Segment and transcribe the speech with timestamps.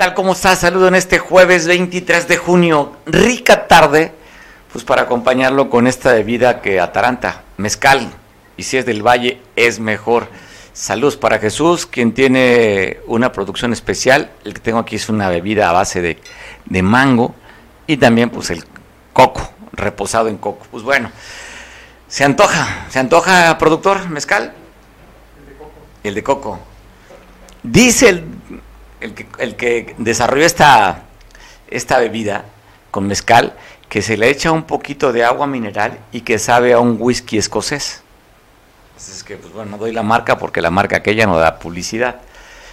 [0.00, 0.14] tal?
[0.14, 0.60] ¿Cómo estás?
[0.60, 2.96] Saludo en este jueves 23 de junio.
[3.04, 4.14] Rica tarde,
[4.72, 8.10] pues para acompañarlo con esta bebida que ataranta, mezcal.
[8.56, 10.28] Y si es del Valle, es mejor.
[10.72, 14.30] Saludos para Jesús, quien tiene una producción especial.
[14.42, 16.16] El que tengo aquí es una bebida a base de,
[16.64, 17.34] de mango
[17.86, 18.64] y también pues el
[19.12, 20.66] coco, reposado en coco.
[20.70, 21.12] Pues bueno,
[22.08, 24.54] se antoja, se antoja, productor, mezcal.
[25.36, 25.72] El de coco.
[26.04, 26.58] El de coco.
[27.62, 28.24] Dice el
[29.00, 31.02] el que, el que desarrolló esta,
[31.68, 32.44] esta bebida
[32.90, 33.56] con mezcal,
[33.88, 37.38] que se le echa un poquito de agua mineral y que sabe a un whisky
[37.38, 38.02] escocés.
[38.96, 42.20] Es que, pues bueno, no doy la marca porque la marca aquella no da publicidad.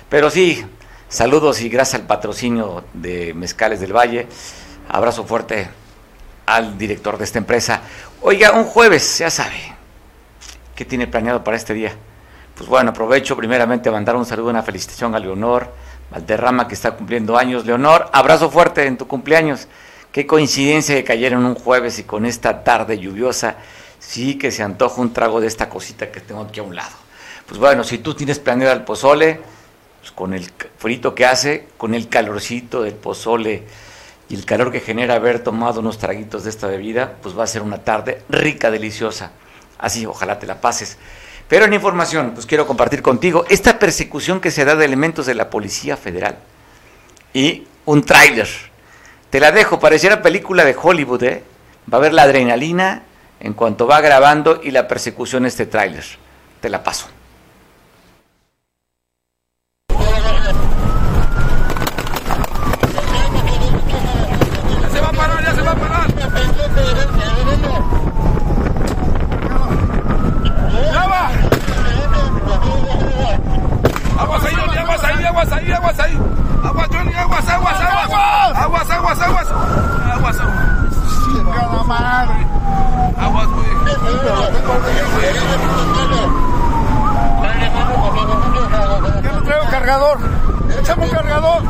[0.09, 0.63] Pero sí,
[1.07, 4.27] saludos y gracias al patrocinio de Mezcales del Valle.
[4.89, 5.69] Abrazo fuerte
[6.45, 7.81] al director de esta empresa.
[8.21, 9.75] Oiga, un jueves, ya sabe,
[10.75, 11.93] ¿qué tiene planeado para este día?
[12.55, 15.71] Pues bueno, aprovecho primeramente a mandar un saludo, una felicitación a Leonor,
[16.11, 17.65] Valderrama que está cumpliendo años.
[17.65, 19.67] Leonor, abrazo fuerte en tu cumpleaños.
[20.11, 23.57] Qué coincidencia que cayeron un jueves y con esta tarde lluviosa,
[23.99, 26.95] sí que se antoja un trago de esta cosita que tengo aquí a un lado.
[27.45, 29.41] Pues bueno, si tú tienes planeado el pozole,
[29.99, 33.63] pues con el frito que hace, con el calorcito del pozole
[34.29, 37.47] y el calor que genera haber tomado unos traguitos de esta bebida, pues va a
[37.47, 39.31] ser una tarde rica, deliciosa.
[39.77, 40.97] Así, ojalá te la pases.
[41.47, 45.35] Pero en información, pues quiero compartir contigo esta persecución que se da de elementos de
[45.35, 46.37] la Policía Federal
[47.33, 48.47] y un tráiler.
[49.29, 51.43] Te la dejo, pareciera película de Hollywood, ¿eh?
[51.91, 53.03] Va a ver la adrenalina
[53.39, 56.03] en cuanto va grabando y la persecución este tráiler.
[56.59, 57.07] Te la paso.
[64.81, 66.07] Ya se va a parar, ya se va a parar.
[70.93, 71.29] ¡Ya va!
[74.21, 76.19] Aguas ahí, Johnny, aguas ahí, aguas ahí, aguas ahí.
[76.63, 78.57] Aguas, Johnny, aguas, aguas, aguas.
[78.57, 79.47] Aguas, aguas, aguas.
[80.11, 80.93] Aguas, aguas.
[81.25, 82.45] ¡Chingada madre!
[83.19, 83.67] Aguas, güey.
[89.23, 90.17] Ya no traigo cargador.
[90.79, 91.63] Échame un cargador.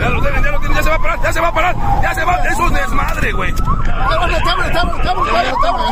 [0.00, 1.52] Ya lo tienen, ya lo tienen, ya se va a parar, ya se va a
[1.52, 2.34] parar, ya se va.
[2.44, 3.54] Es un desmadre, güey.
[3.54, 5.84] Tábale, tábale, tábale, tábale, tábale, tábale.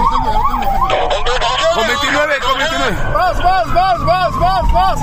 [1.75, 2.97] Con 29, con 29.
[3.15, 4.99] Vas, vas, vas, vas, vas, vas.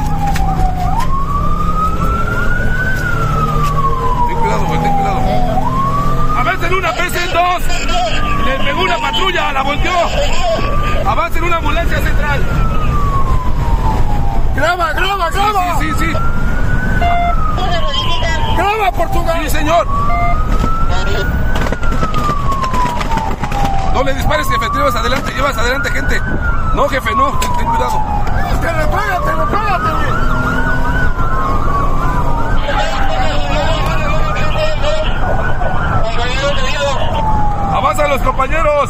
[4.27, 5.19] Ten cuidado, güey, ten cuidado.
[6.39, 7.63] Avancen una, pesen dos.
[8.45, 9.91] Le pegó una patrulla, la volteó.
[11.09, 12.43] Avancen una ambulancia central.
[14.55, 15.79] Graba, graba, graba.
[15.79, 16.13] Sí, sí, sí.
[18.57, 19.39] Graba, Portugal.
[19.43, 19.87] Sí, señor.
[23.93, 24.65] No le dispares, jefe.
[24.67, 26.21] Tú llevas adelante, llevas adelante, gente.
[26.75, 27.31] No, jefe, no.
[27.39, 28.01] Ten, ten cuidado.
[28.61, 31.19] Te repégate, repégate, güey.
[37.73, 38.89] Avanza los compañeros.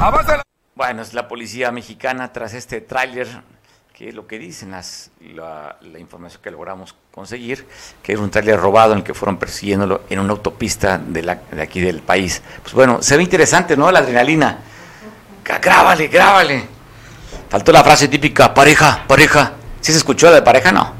[0.00, 0.36] Avanza.
[0.38, 0.42] la-
[0.76, 3.28] Bueno, es la policía mexicana tras este tráiler,
[3.92, 7.66] que es lo que dicen las, la, información que logramos conseguir,
[8.02, 11.34] que es un tráiler robado en el que fueron persiguiéndolo en una autopista de, la,
[11.34, 12.40] de aquí del país.
[12.62, 13.92] Pues bueno, se ve interesante, ¿no?
[13.92, 14.56] La adrenalina.
[15.44, 16.64] Grábale, grábale.
[17.50, 19.52] Faltó la frase típica, pareja, pareja.
[19.82, 20.72] ¿Sí se escuchó la de pareja?
[20.72, 20.94] No.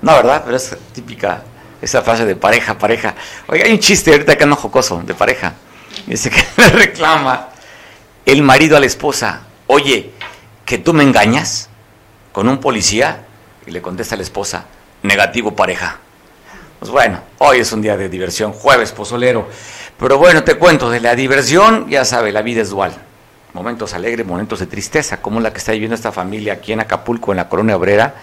[0.00, 0.40] No, ¿verdad?
[0.42, 1.42] Pero es típica
[1.82, 3.14] esa frase de pareja, pareja.
[3.46, 5.52] Oiga, hay un chiste ahorita que ando jocoso, de pareja.
[6.06, 7.50] Dice que le reclama
[8.24, 10.10] el marido a la esposa, oye,
[10.64, 11.68] que tú me engañas
[12.32, 13.26] con un policía.
[13.66, 14.66] Y le contesta la esposa,
[15.02, 15.98] negativo pareja.
[16.78, 19.48] Pues bueno, hoy es un día de diversión, jueves pozolero.
[19.98, 22.92] Pero bueno, te cuento, de la diversión, ya sabe, la vida es dual.
[23.52, 27.32] Momentos alegres, momentos de tristeza, como la que está viviendo esta familia aquí en Acapulco,
[27.32, 28.14] en la Colonia Obrera,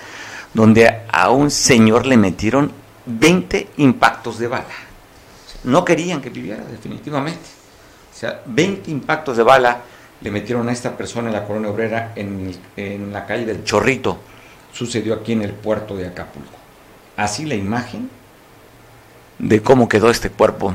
[0.54, 2.72] donde a un señor le metieron
[3.06, 4.66] 20 impactos de bala.
[5.64, 7.48] No querían que viviera, definitivamente.
[8.14, 9.82] O sea, 20 impactos de bala
[10.22, 14.20] le metieron a esta persona en la Colonia Obrera en, en la calle del Chorrito.
[14.74, 16.52] Sucedió aquí en el puerto de Acapulco.
[17.16, 18.10] Así la imagen
[19.40, 20.74] de cómo quedó este cuerpo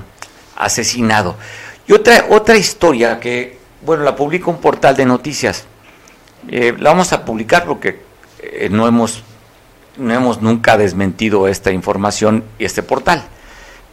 [0.56, 1.36] asesinado.
[1.86, 5.64] Y otra, otra historia que, bueno, la publica un portal de noticias.
[6.48, 8.00] Eh, la vamos a publicar porque
[8.40, 9.22] eh, no, hemos,
[9.96, 13.24] no hemos nunca desmentido esta información y este portal.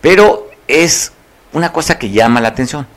[0.02, 1.12] Pero es
[1.54, 2.88] una cosa que llama la atención.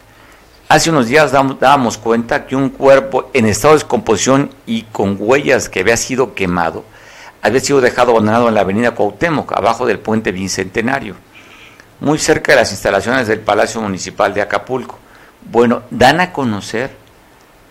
[0.72, 5.68] Hace unos días dábamos cuenta que un cuerpo en estado de descomposición y con huellas
[5.68, 6.82] que había sido quemado
[7.42, 11.16] había sido dejado abandonado en la avenida Cuauhtémoc, abajo del puente Bicentenario,
[12.00, 14.98] muy cerca de las instalaciones del Palacio Municipal de Acapulco.
[15.42, 16.96] Bueno, dan a conocer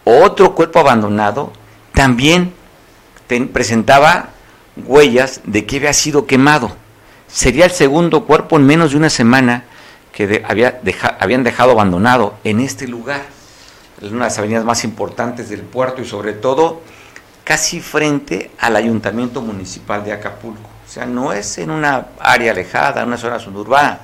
[0.04, 1.54] otro cuerpo abandonado
[1.94, 2.54] también
[3.52, 4.30] presentaba
[4.78, 6.76] huellas de que había sido quemado.
[7.28, 9.64] Sería el segundo cuerpo en menos de una semana
[10.12, 10.82] que había
[11.20, 13.22] habían dejado abandonado en este lugar,
[14.02, 16.82] en una de las avenidas más importantes del puerto y sobre todo
[17.44, 20.70] casi frente al ayuntamiento municipal de Acapulco.
[20.88, 24.00] O sea, no es en una área alejada, en una zona suburbana.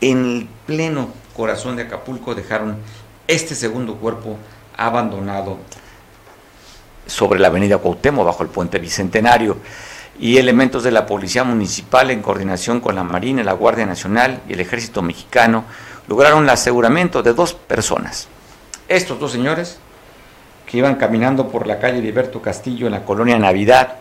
[0.00, 2.78] En el pleno corazón de Acapulco dejaron
[3.26, 4.38] este segundo cuerpo
[4.76, 5.58] abandonado
[7.06, 9.58] sobre la avenida Cuauhtémoc, bajo el puente Bicentenario
[10.18, 14.52] y elementos de la Policía Municipal en coordinación con la Marina, la Guardia Nacional y
[14.52, 15.64] el Ejército Mexicano
[16.06, 18.28] lograron el aseguramiento de dos personas.
[18.88, 19.78] Estos dos señores
[20.66, 23.96] que iban caminando por la calle Liberto Castillo en la colonia Navidad,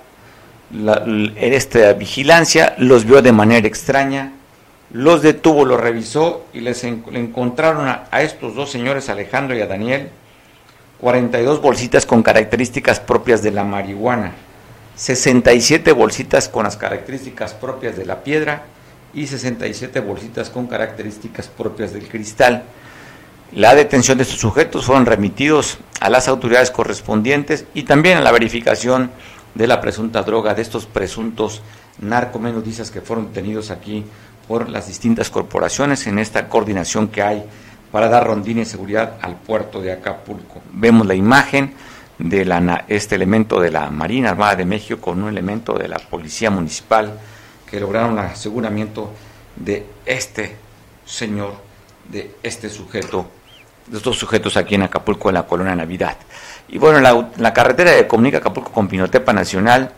[0.72, 4.34] en esta vigilancia los vio de manera extraña,
[4.92, 9.68] los detuvo, los revisó y les encontraron a, a estos dos señores, Alejandro y a
[9.68, 10.10] Daniel,
[11.00, 14.34] 42 bolsitas con características propias de la marihuana
[14.96, 18.66] 67 bolsitas con las características propias de la piedra
[19.14, 22.64] y 67 bolsitas con características propias del cristal.
[23.52, 28.32] La detención de estos sujetos fueron remitidos a las autoridades correspondientes y también a la
[28.32, 29.12] verificación
[29.54, 31.62] de la presunta droga de estos presuntos
[32.00, 34.04] narcomenudistas que fueron detenidos aquí
[34.48, 37.44] por las distintas corporaciones en esta coordinación que hay
[37.92, 40.62] para dar rondina y seguridad al puerto de Acapulco.
[40.72, 41.74] Vemos la imagen
[42.24, 45.98] de la, este elemento de la Marina Armada de México con un elemento de la
[45.98, 47.20] Policía Municipal
[47.70, 49.12] que lograron el aseguramiento
[49.58, 50.56] de este
[51.06, 51.54] señor,
[52.10, 53.30] de este sujeto,
[53.88, 56.16] de estos sujetos aquí en Acapulco, en la colonia Navidad.
[56.70, 59.92] Y bueno, la, la carretera de comunica Acapulco con Pinotepa Nacional,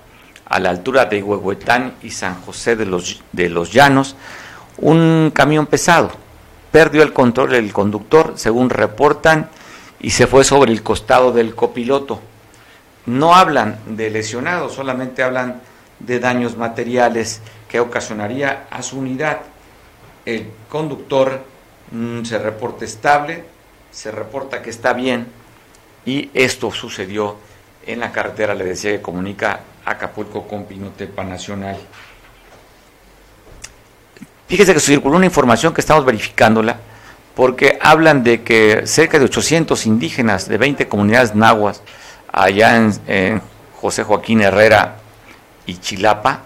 [0.48, 4.16] a la altura de Huehuetán y San José de los, de los Llanos,
[4.78, 6.12] un camión pesado.
[6.72, 9.50] Perdió el control del conductor, según reportan
[10.06, 12.22] y se fue sobre el costado del copiloto.
[13.08, 15.62] No hablan de lesionados, solamente hablan
[15.98, 19.40] de daños materiales que ocasionaría a su unidad.
[20.24, 21.42] El conductor
[21.90, 23.46] mm, se reporta estable,
[23.90, 25.26] se reporta que está bien
[26.06, 27.38] y esto sucedió
[27.88, 31.78] en la carretera, le decía, que comunica Acapulco con Pinotepa Nacional.
[34.48, 36.78] Fíjese que circuló una información que estamos verificándola
[37.36, 41.82] porque hablan de que cerca de 800 indígenas de 20 comunidades nahuas
[42.32, 43.42] allá en,
[43.80, 44.96] José Joaquín Herrera
[45.68, 46.44] y Chilapa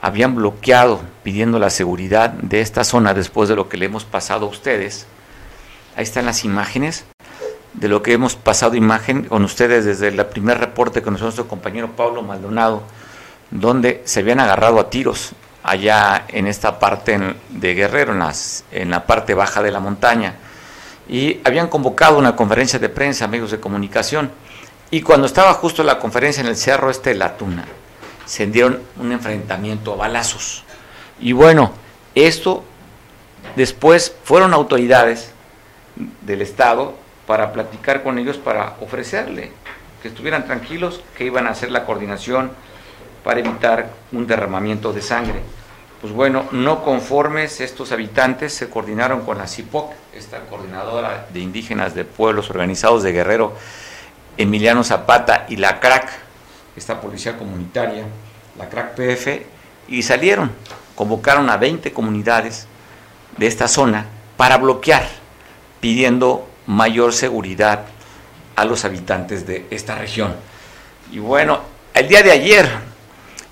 [0.00, 4.46] habían bloqueado pidiendo la seguridad de esta zona después de lo que le hemos pasado
[4.46, 5.06] a ustedes.
[5.96, 7.04] Ahí están las imágenes
[7.74, 11.90] de lo que hemos pasado imagen con ustedes desde el primer reporte con nuestro compañero
[11.94, 12.82] Pablo Maldonado,
[13.50, 15.34] donde se habían agarrado a tiros
[15.70, 17.18] allá en esta parte
[17.48, 20.34] de Guerrero, en, las, en la parte baja de la montaña.
[21.08, 24.30] Y habían convocado una conferencia de prensa, amigos de comunicación.
[24.90, 27.66] Y cuando estaba justo la conferencia en el cerro este de La Tuna,
[28.24, 30.64] se dieron un enfrentamiento a balazos.
[31.20, 31.72] Y bueno,
[32.14, 32.64] esto
[33.56, 35.32] después fueron autoridades
[36.22, 36.94] del Estado
[37.26, 39.52] para platicar con ellos, para ofrecerle
[40.02, 42.52] que estuvieran tranquilos, que iban a hacer la coordinación
[43.24, 45.42] para evitar un derramamiento de sangre.
[46.00, 51.92] Pues bueno, no conformes, estos habitantes se coordinaron con la CIPOC, esta coordinadora de indígenas
[51.96, 53.54] de pueblos organizados de Guerrero,
[54.36, 56.08] Emiliano Zapata y la CRAC,
[56.76, 58.04] esta policía comunitaria,
[58.56, 59.46] la CRAC PF,
[59.88, 60.52] y salieron,
[60.94, 62.68] convocaron a 20 comunidades
[63.36, 65.04] de esta zona para bloquear,
[65.80, 67.86] pidiendo mayor seguridad
[68.54, 70.36] a los habitantes de esta región.
[71.10, 71.60] Y bueno,
[71.92, 72.70] el día de ayer,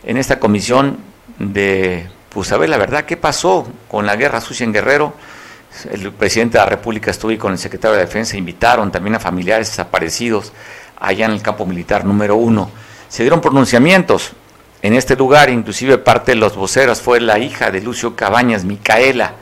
[0.04, 0.98] en esta comisión
[1.40, 5.14] de pues a ver la verdad, ¿qué pasó con la guerra sucia en Guerrero?
[5.90, 9.18] El presidente de la República estuvo ahí con el secretario de Defensa, invitaron también a
[9.18, 10.52] familiares desaparecidos
[11.00, 12.70] allá en el campo militar número uno.
[13.08, 14.32] Se dieron pronunciamientos
[14.82, 19.32] en este lugar, inclusive parte de los voceros fue la hija de Lucio Cabañas, Micaela,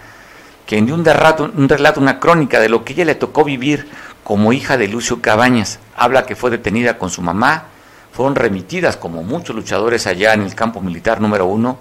[0.65, 3.89] quien dio un relato, un relato, una crónica de lo que ella le tocó vivir
[4.23, 5.81] como hija de Lucio Cabañas.
[5.97, 7.65] Habla que fue detenida con su mamá,
[8.13, 11.81] fueron remitidas como muchos luchadores allá en el campo militar número uno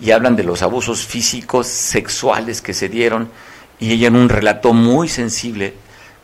[0.00, 3.28] y hablan de los abusos físicos, sexuales que se dieron,
[3.78, 5.74] y ella en un relato muy sensible,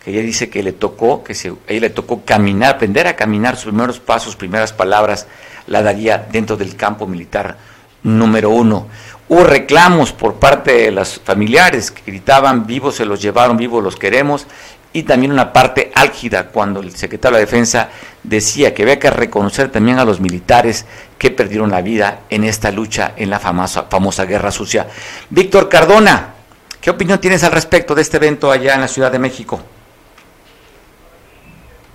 [0.02, 3.56] que ella dice que le tocó, que se, ella le tocó caminar, aprender a caminar,
[3.56, 5.26] sus primeros pasos, primeras palabras,
[5.66, 7.58] la daría dentro del campo militar
[8.02, 8.86] número uno.
[9.28, 13.96] Hubo reclamos por parte de los familiares que gritaban, vivos se los llevaron, vivos los
[13.96, 14.46] queremos,
[14.92, 17.90] y también una parte álgida cuando el secretario de la Defensa
[18.22, 20.86] decía que había que reconocer también a los militares
[21.18, 24.88] que perdieron la vida en esta lucha en la famosa, famosa guerra sucia.
[25.28, 26.34] Víctor Cardona,
[26.80, 29.62] ¿qué opinión tienes al respecto de este evento allá en la Ciudad de México?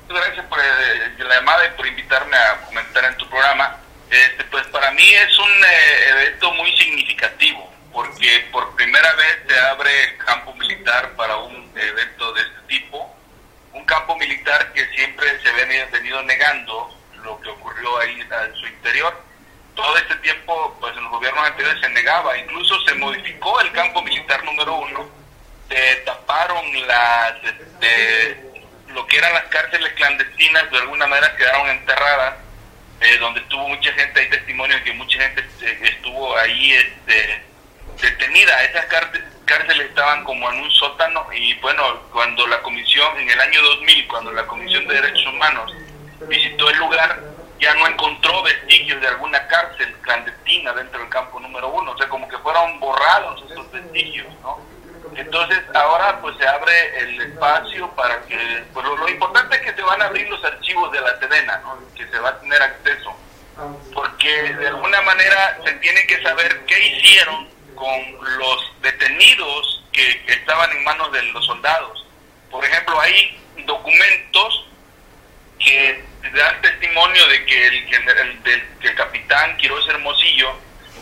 [0.07, 3.03] Gracias por eh, la llamada y por invitarme a comentar
[4.09, 9.57] Este, pues para mí es un eh, evento muy significativo, porque por primera vez se
[9.57, 13.15] abre el campo militar para un evento de este tipo,
[13.71, 18.67] un campo militar que siempre se ha venido negando lo que ocurrió ahí en su
[18.67, 19.17] interior.
[19.75, 24.01] Todo este tiempo, pues en los gobiernos anteriores se negaba, incluso se modificó el campo
[24.01, 25.09] militar número uno,
[25.69, 28.43] se taparon las, este,
[28.89, 32.35] lo que eran las cárceles clandestinas, de alguna manera quedaron enterradas
[32.99, 37.54] eh, donde estuvo mucha gente, hay testimonios de que mucha gente este, estuvo ahí este,
[38.01, 38.63] detenida.
[38.63, 38.85] Esas
[39.45, 44.07] cárceles estaban como en un sótano y bueno, cuando la comisión, en el año 2000,
[44.07, 45.73] cuando la Comisión de Derechos Humanos
[46.27, 47.21] visitó el lugar,
[47.59, 52.07] ya no encontró vestigios de alguna cárcel clandestina dentro del campo número uno, o sea,
[52.09, 54.59] como que fueron borrados esos vestigios, ¿no?
[55.15, 59.81] Entonces ahora pues se abre el espacio para que, pues lo, importante es que se
[59.81, 61.61] van a abrir los archivos de la Sedena,
[61.95, 63.15] que se va a tener acceso,
[63.93, 70.71] porque de alguna manera se tiene que saber qué hicieron con los detenidos que, estaban
[70.71, 72.05] en manos de los soldados.
[72.51, 74.67] Por ejemplo, hay documentos
[75.59, 76.03] que
[76.33, 77.93] dan testimonio de que el,
[78.45, 80.55] el, el capitán Quiroz Hermosillo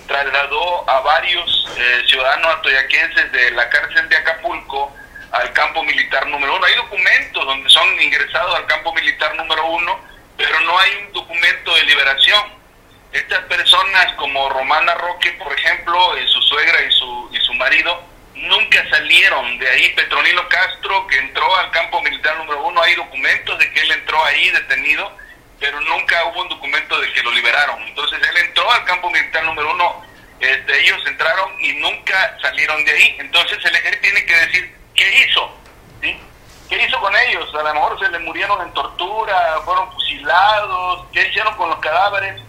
[0.08, 4.94] trasladó a varios eh, ciudadanos atoyaquenses de la cárcel de Acapulco
[5.32, 6.66] al campo militar número uno.
[6.66, 10.00] Hay documentos donde son ingresados al campo militar número uno,
[10.38, 12.63] pero no hay un documento de liberación.
[13.14, 18.04] Estas personas como Romana Roque, por ejemplo, y su suegra y su, y su marido,
[18.36, 19.90] nunca salieron de ahí.
[19.96, 24.24] Petronilo Castro, que entró al campo militar número uno, hay documentos de que él entró
[24.26, 25.24] ahí detenido
[25.64, 27.82] pero nunca hubo un documento de que lo liberaron.
[27.84, 30.04] Entonces él entró al campo militar número uno,
[30.42, 33.16] este, ellos entraron y nunca salieron de ahí.
[33.18, 35.58] Entonces el ejército tiene que decir, ¿qué hizo?
[36.02, 36.20] ¿Sí?
[36.68, 37.48] ¿Qué hizo con ellos?
[37.56, 42.42] A lo mejor se les murieron en tortura, fueron fusilados, ¿qué hicieron con los cadáveres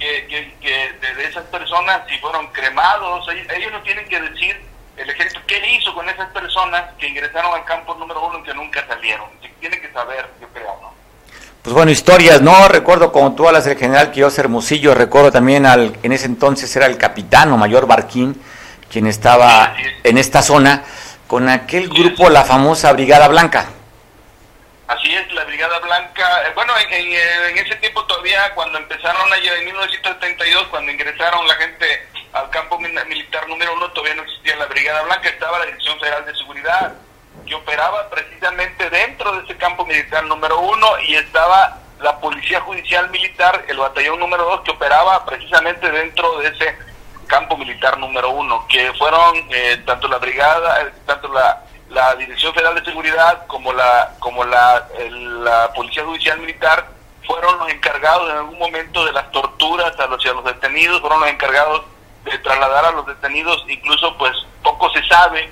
[0.00, 2.02] que, que, de, esas personas?
[2.08, 4.60] Si fueron cremados, ellos, no tienen que decir,
[4.96, 8.54] el ejército, ¿qué hizo con esas personas que ingresaron al campo número uno y que
[8.54, 9.28] nunca salieron?
[9.60, 10.92] Tiene que saber, yo creo, ¿no?
[11.62, 12.68] Pues bueno, historias, ¿no?
[12.68, 16.86] Recuerdo como tú hablas del general Quiroz Hermosillo, recuerdo también al, en ese entonces era
[16.86, 18.40] el capitán o mayor Barquín,
[18.90, 20.82] quien estaba en esta zona,
[21.26, 23.66] con aquel grupo, la famosa Brigada Blanca.
[24.90, 29.66] Así es, la Brigada Blanca, eh, bueno, en, ese tiempo todavía, cuando empezaron allá en
[29.66, 35.02] 1932, cuando ingresaron la gente al campo militar número uno, todavía no existía la Brigada
[35.02, 36.92] Blanca, estaba la Dirección Federal de Seguridad
[37.46, 43.10] que operaba precisamente dentro de ese campo militar número uno y estaba la Policía Judicial
[43.10, 46.76] Militar, el batallón número dos, que operaba precisamente dentro de ese
[47.28, 52.54] campo militar número uno, que fueron eh, tanto la brigada, eh, tanto la, la Dirección
[52.54, 56.88] Federal de Seguridad como la como la, la Policía Judicial Militar
[57.26, 61.20] fueron los encargados en algún momento de las torturas a los, a los detenidos, fueron
[61.20, 61.82] los encargados
[62.24, 64.32] de trasladar a los detenidos, incluso pues
[64.62, 65.50] poco se sabe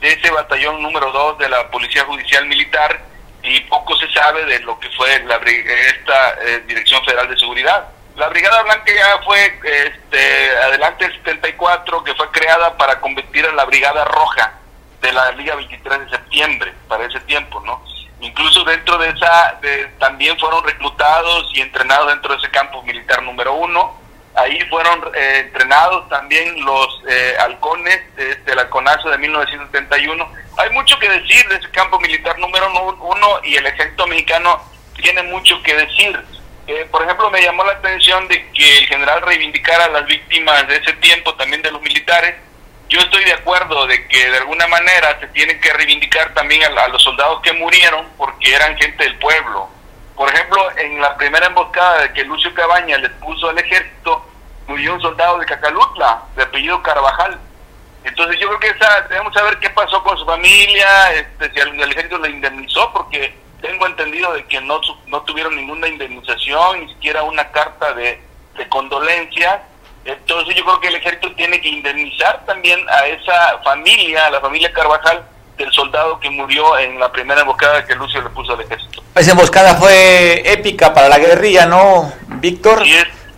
[0.00, 3.00] de ese batallón número 2 de la Policía Judicial Militar
[3.42, 7.88] y poco se sabe de lo que fue la, esta eh, Dirección Federal de Seguridad.
[8.16, 13.52] La Brigada Blanca ya fue este, adelante el 74, que fue creada para convertir a
[13.52, 14.59] la Brigada Roja
[15.00, 17.82] de la Liga 23 de septiembre, para ese tiempo, ¿no?
[18.20, 19.58] Incluso dentro de esa,
[19.98, 24.00] también fueron reclutados y entrenados dentro de ese campo militar número uno
[24.36, 30.32] Ahí fueron eh, entrenados también los eh, halcones de, la CONASO de 1971.
[30.56, 34.62] Hay mucho que decir de ese campo militar número uno y el ejército mexicano
[35.00, 36.18] tiene mucho que decir.
[36.68, 40.66] Eh, por ejemplo, me llamó la atención de que el general reivindicara a las víctimas
[40.68, 42.36] de ese tiempo, también de los militares.
[42.90, 46.88] Yo estoy de acuerdo de que de alguna manera se tiene que reivindicar también a
[46.88, 49.70] los soldados que murieron porque eran gente del pueblo
[50.20, 54.22] por ejemplo, en la primera emboscada que Lucio Cabaña le puso al ejército,
[54.66, 57.40] murió un soldado de Cacalutla, de apellido Carvajal.
[58.04, 61.90] Entonces yo creo que esa, debemos saber qué pasó con su familia, este, si el,
[61.90, 67.22] ejército le indemnizó, porque tengo entendido de que no, no tuvieron ninguna indemnización, ni siquiera
[67.22, 68.20] una carta de,
[68.58, 69.62] de condolencia.
[70.04, 74.40] Entonces yo creo que el ejército tiene que indemnizar también a esa familia, a la
[74.40, 75.22] familia Carvajal,
[75.58, 79.02] del soldado que murió en la primera emboscada que Lucio le puso al ejército.
[79.14, 82.82] Esa emboscada fue épica para la guerrilla, ¿no, Víctor?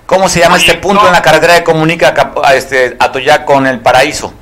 [0.07, 2.15] ¿Cómo se llama este punto en la carretera que comunica
[2.45, 4.33] a este, Atoyac con el Paraíso?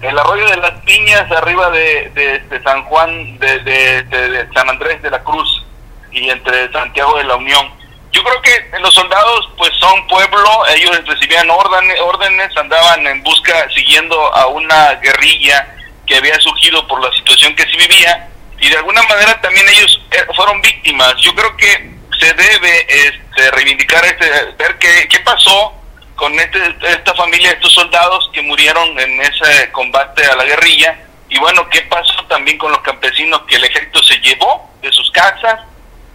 [0.00, 2.10] El arroyo de las Piñas, arriba de,
[2.50, 5.64] de, San Juan, de, de, San Andrés de la Cruz
[6.12, 7.66] y entre Santiago de la Unión.
[8.14, 13.68] Yo creo que los soldados pues son pueblo, ellos recibían órdenes, órdenes andaban en busca,
[13.74, 15.74] siguiendo a una guerrilla
[16.06, 18.28] que había surgido por la situación que se vivía
[18.60, 21.16] y de alguna manera también ellos eh, fueron víctimas.
[21.22, 21.90] Yo creo que
[22.20, 25.74] se debe este, reivindicar, este, ver qué, qué pasó
[26.14, 31.00] con este, esta familia, estos soldados que murieron en ese combate a la guerrilla.
[31.28, 35.10] Y bueno, ¿qué pasó también con los campesinos que el ejército se llevó de sus
[35.10, 35.73] casas?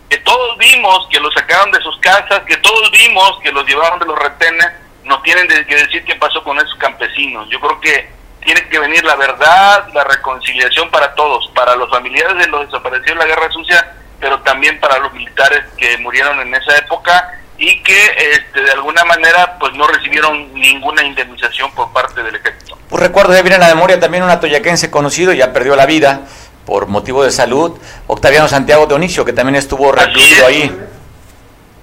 [0.10, 4.00] Que todos vimos que los sacaron de sus casas, que todos vimos que los llevaron
[4.00, 4.68] de los retenes.
[5.04, 7.48] Nos tienen que decir qué pasó con esos campesinos.
[7.50, 8.10] Yo creo que
[8.44, 13.12] tiene que venir la verdad, la reconciliación para todos, para los familiares de los desaparecidos
[13.12, 17.84] en la guerra sucia, pero también para los militares que murieron en esa época y
[17.84, 22.78] que este, de alguna manera pues no recibieron ninguna indemnización por parte del ejército.
[22.90, 26.22] Pues recuerdo, ya viene la memoria también un atoyaquense conocido, ya perdió la vida
[26.70, 30.66] por motivo de salud, Octaviano Santiago de Onicio, que también estuvo recluido ahí.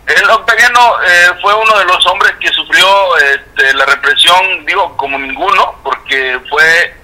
[0.06, 5.18] El Octaviano eh, fue uno de los hombres que sufrió este, la represión, digo, como
[5.18, 6.94] ninguno, porque fue,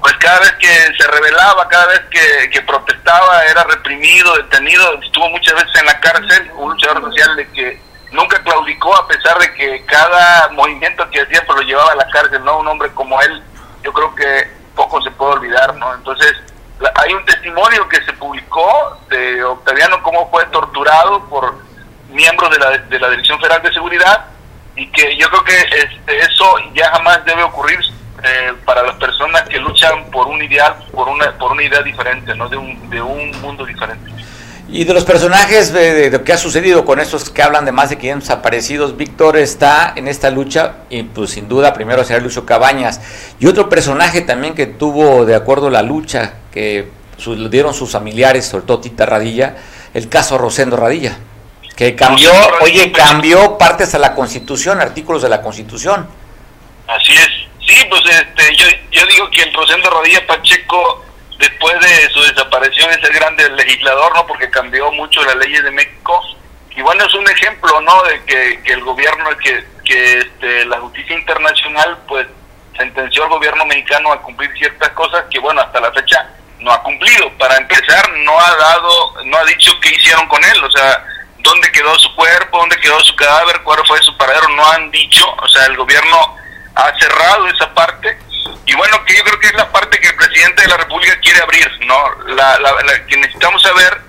[0.00, 0.66] pues cada vez que
[0.98, 6.00] se rebelaba, cada vez que, que protestaba, era reprimido, detenido, estuvo muchas veces en la
[6.00, 7.80] cárcel, un luchador social de que
[8.10, 12.08] nunca claudicó a pesar de que cada movimiento que hacía pues lo llevaba a la
[12.08, 12.58] cárcel, ¿no?
[12.58, 13.44] Un hombre como él,
[13.84, 15.94] yo creo que poco se puede olvidar, ¿no?
[15.94, 16.32] Entonces,
[16.94, 21.54] hay un testimonio que se publicó de Octaviano cómo fue torturado por
[22.10, 24.26] miembros de la, de la Dirección Federal de Seguridad
[24.76, 27.80] y que yo creo que este, eso ya jamás debe ocurrir
[28.22, 32.34] eh, para las personas que luchan por un ideal, por una, por una idea diferente,
[32.34, 32.48] ¿no?
[32.48, 34.10] de, un, de un mundo diferente.
[34.70, 37.88] Y de los personajes de, lo que ha sucedido con estos que hablan de más
[37.88, 42.44] de 500 desaparecidos, Víctor está en esta lucha y pues sin duda primero será Lucio
[42.44, 43.00] Cabañas.
[43.40, 46.88] Y otro personaje también que tuvo de acuerdo la lucha que
[47.50, 49.56] dieron sus familiares, sobre todo Tita Radilla,
[49.94, 51.16] el caso Rosendo Radilla
[51.78, 56.08] que cambió, oye, cambió partes a la Constitución, artículos de la Constitución.
[56.88, 57.28] Así es.
[57.64, 61.04] Sí, pues este, yo, yo digo que el Rosendo Rodilla Pacheco,
[61.38, 64.26] después de su desaparición, es el grande legislador, ¿no?
[64.26, 66.22] Porque cambió mucho las leyes de México.
[66.70, 68.02] Y bueno, es un ejemplo, ¿no?
[68.04, 72.26] De que, que el gobierno, que, que este, la justicia internacional, pues,
[72.76, 76.28] sentenció al gobierno mexicano a cumplir ciertas cosas que, bueno, hasta la fecha
[76.60, 77.30] no ha cumplido.
[77.38, 81.04] Para empezar, no ha dado, no ha dicho qué hicieron con él, o sea,
[81.38, 85.24] dónde quedó su cuerpo, dónde quedó su cadáver, cuál fue su paradero, no han dicho,
[85.42, 86.36] o sea, el gobierno
[86.74, 88.18] ha cerrado esa parte
[88.66, 91.18] y bueno, que yo creo que es la parte que el presidente de la República
[91.20, 92.24] quiere abrir, ¿no?
[92.34, 94.00] La, la, que necesitamos saber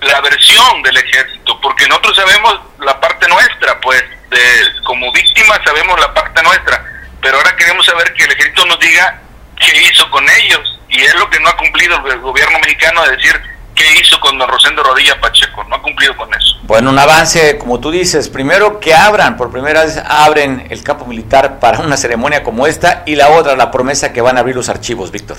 [0.00, 4.38] la versión del ejército, porque nosotros sabemos la parte nuestra, pues, de,
[4.84, 6.84] como víctimas sabemos la parte nuestra,
[7.20, 9.20] pero ahora queremos saber que el ejército nos diga
[9.58, 13.16] qué hizo con ellos, y es lo que no ha cumplido el gobierno mexicano de
[13.16, 16.58] decir qué hizo con don Rosendo Rodilla Pacheco, no ha cumplido con eso.
[16.62, 21.06] Bueno, un avance, como tú dices, primero que abran, por primera vez abren el campo
[21.06, 24.56] militar para una ceremonia como esta y la otra, la promesa que van a abrir
[24.56, 25.36] los archivos, Víctor.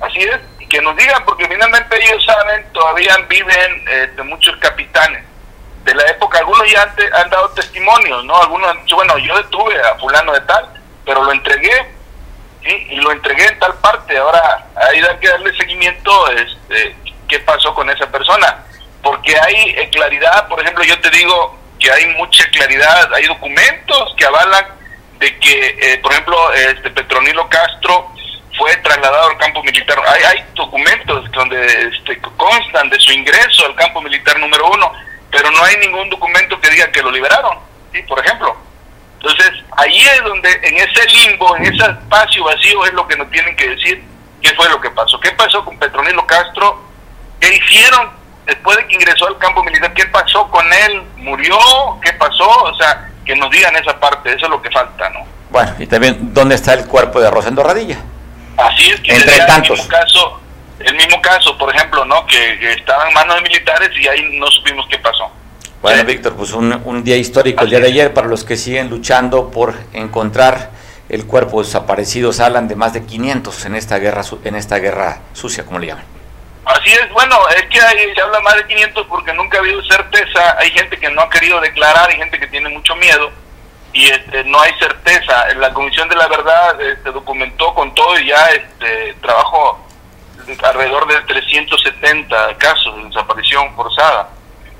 [0.00, 5.24] Así es, y que nos digan, porque finalmente ellos saben, todavía viven este, muchos capitanes
[5.84, 8.36] de la época, algunos ya han, han dado testimonios, ¿no?
[8.42, 10.66] Algunos han dicho, bueno, yo detuve a fulano de tal,
[11.04, 11.92] pero lo entregué,
[12.64, 12.86] ¿sí?
[12.90, 16.96] Y lo entregué en tal parte, ahora hay que darle seguimiento, este
[17.32, 18.58] qué pasó con esa persona.
[19.02, 24.14] Porque hay eh, claridad, por ejemplo, yo te digo que hay mucha claridad, hay documentos
[24.16, 24.66] que avalan
[25.18, 28.12] de que, eh, por ejemplo, este Petronilo Castro
[28.56, 29.98] fue trasladado al campo militar.
[30.06, 34.92] Hay, hay documentos donde este, constan de su ingreso al campo militar número uno,
[35.30, 37.58] pero no hay ningún documento que diga que lo liberaron,
[37.92, 38.02] ¿sí?
[38.02, 38.56] por ejemplo.
[39.14, 43.30] Entonces, ahí es donde, en ese limbo, en ese espacio vacío, es lo que nos
[43.30, 44.04] tienen que decir
[44.42, 45.18] qué fue lo que pasó.
[45.18, 46.91] ¿Qué pasó con Petronilo Castro?
[47.42, 48.08] ¿Qué hicieron
[48.46, 49.92] después de que ingresó al campo militar?
[49.94, 51.02] ¿Qué pasó con él?
[51.16, 51.58] ¿Murió?
[52.00, 52.48] ¿Qué pasó?
[52.48, 55.26] O sea, que nos digan esa parte, eso es lo que falta, ¿no?
[55.50, 57.98] Bueno, y también, ¿dónde está el cuerpo de Rosendo Radilla?
[58.56, 59.70] Así es que Entre tantos.
[59.70, 60.40] El mismo, caso,
[60.78, 62.24] el mismo caso, por ejemplo, ¿no?
[62.26, 65.28] Que, estaba en manos de militares y ahí no supimos qué pasó.
[65.82, 68.88] Bueno, Víctor, pues un, un, día histórico el día de ayer para los que siguen
[68.88, 70.70] luchando por encontrar
[71.08, 72.38] el cuerpo de desaparecidos.
[72.38, 76.11] Hablan de más de 500 en esta guerra, en esta guerra sucia, como le llaman.
[76.64, 80.56] Así es, bueno, es que se habla más de 500 porque nunca ha habido certeza,
[80.58, 83.32] hay gente que no ha querido declarar, hay gente que tiene mucho miedo
[83.92, 85.54] y este, no hay certeza.
[85.56, 89.86] La Comisión de la Verdad este, documentó con todo y ya este, trabajó
[90.62, 94.30] alrededor de 370 casos de desaparición forzada.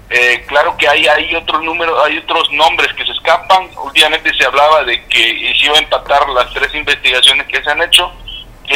[0.08, 3.68] Eh, claro que hay, hay otros números, hay otros nombres que se escapan.
[3.82, 7.82] Últimamente se hablaba de que se iba a empatar las tres investigaciones que se han
[7.82, 8.12] hecho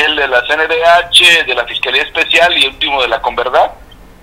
[0.04, 3.72] el de la CNDH, de la Fiscalía Especial y último de la Converdad,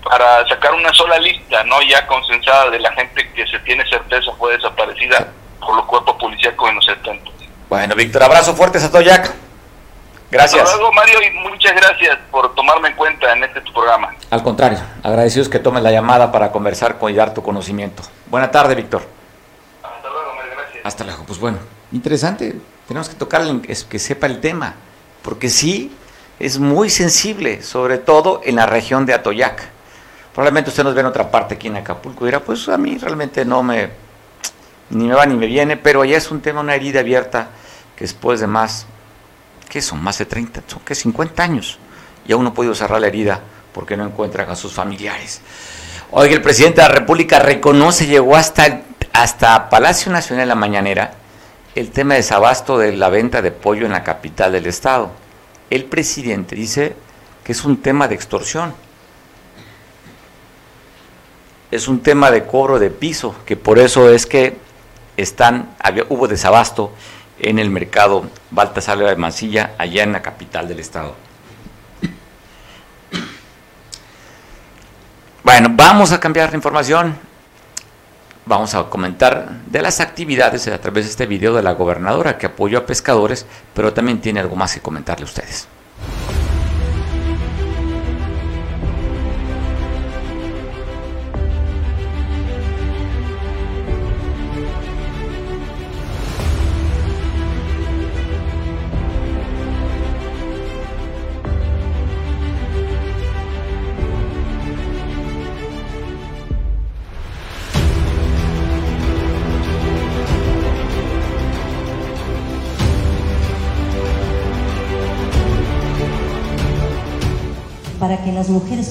[0.04, 4.32] para sacar una sola lista, no ya consensada de la gente que se tiene certeza
[4.38, 5.28] fue desaparecida
[5.60, 7.30] por los cuerpos policíacos en los 70.
[7.68, 9.32] Bueno, Víctor, abrazo fuerte, Satoyac.
[10.30, 10.62] Gracias.
[10.62, 14.14] Hasta luego, Mario, y muchas gracias por tomarme en cuenta en este tu programa.
[14.30, 18.02] Al contrario, agradecidos que tomes la llamada para conversar y dar tu conocimiento.
[18.26, 19.06] Buena tarde, Víctor.
[19.82, 20.86] Hasta luego, Mario, gracias.
[20.86, 21.58] Hasta luego, pues bueno.
[21.92, 22.54] interesante.
[22.88, 24.74] Tenemos que tocar que sepa el tema,
[25.24, 25.90] porque sí
[26.38, 29.70] es muy sensible, sobre todo en la región de Atoyac.
[30.34, 32.98] Probablemente usted nos ve en otra parte aquí en Acapulco y dirá, pues a mí
[32.98, 33.90] realmente no me,
[34.90, 37.48] ni me va ni me viene, pero allá es un tema, una herida abierta
[37.96, 38.86] que después de más,
[39.68, 40.02] ¿qué son?
[40.02, 41.78] Más de 30, son que 50 años,
[42.26, 43.40] y aún no ha podido cerrar la herida
[43.72, 45.40] porque no encuentran a sus familiares.
[46.10, 48.82] Oiga, el presidente de la República reconoce, llegó hasta,
[49.12, 51.14] hasta Palacio Nacional en la mañanera,
[51.74, 55.10] el tema de desabasto de la venta de pollo en la capital del estado.
[55.70, 56.94] El presidente dice
[57.42, 58.74] que es un tema de extorsión.
[61.70, 64.56] Es un tema de cobro de piso, que por eso es que
[65.16, 65.74] están,
[66.08, 66.92] hubo desabasto
[67.40, 71.16] en el mercado Baltasar de Mancilla, allá en la capital del estado.
[75.42, 77.33] Bueno, vamos a cambiar de información.
[78.46, 82.46] Vamos a comentar de las actividades a través de este video de la gobernadora que
[82.46, 85.66] apoyó a pescadores, pero también tiene algo más que comentarle a ustedes.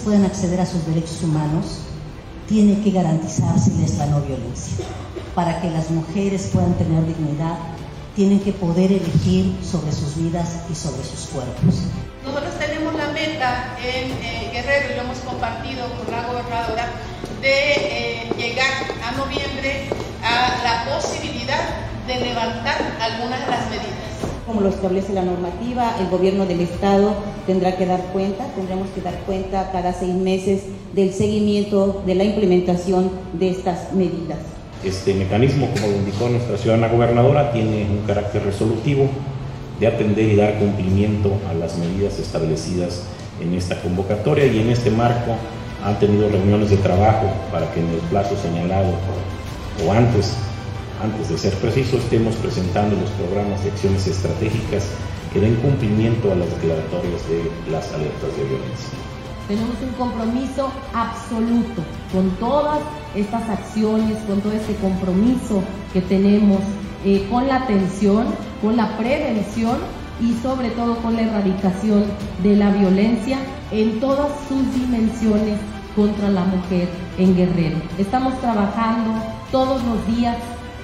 [0.04, 1.80] Puedan acceder a sus derechos humanos,
[2.48, 4.86] tiene que garantizárseles la no violencia.
[5.34, 7.58] Para que las mujeres puedan tener dignidad,
[8.16, 11.76] tienen que poder elegir sobre sus vidas y sobre sus cuerpos.
[12.24, 16.92] Nosotros tenemos la meta en eh, Guerrero y lo hemos compartido con la gobernadora
[17.42, 18.72] de eh, llegar
[19.04, 19.89] a noviembre
[20.24, 26.10] a la posibilidad de levantar algunas de las medidas como lo establece la normativa, el
[26.10, 27.13] gobierno del Estado
[27.47, 32.23] tendrá que dar cuenta, tendremos que dar cuenta cada seis meses del seguimiento de la
[32.25, 34.39] implementación de estas medidas.
[34.84, 39.08] Este mecanismo, como lo indicó nuestra ciudadana gobernadora, tiene un carácter resolutivo
[39.79, 43.03] de atender y dar cumplimiento a las medidas establecidas
[43.41, 45.36] en esta convocatoria y en este marco
[45.84, 48.93] han tenido reuniones de trabajo para que en el plazo señalado
[49.86, 50.36] o antes
[51.04, 54.88] antes de ser preciso, estemos presentando los programas de acciones estratégicas
[55.34, 58.89] que den cumplimiento a las declaratorias de las alertas de violencia.
[59.48, 62.80] Tenemos un compromiso absoluto con todas
[63.16, 65.62] estas acciones, con todo este compromiso
[65.92, 66.60] que tenemos
[67.04, 68.28] eh, con la atención,
[68.62, 69.80] con la prevención
[70.22, 72.06] y sobre todo con la erradicación
[72.42, 73.39] de la violencia
[73.72, 75.60] en todas sus dimensiones
[75.98, 76.88] contra la mujer
[77.18, 77.78] en Guerrero.
[77.98, 79.12] Estamos trabajando
[79.52, 80.38] todos los días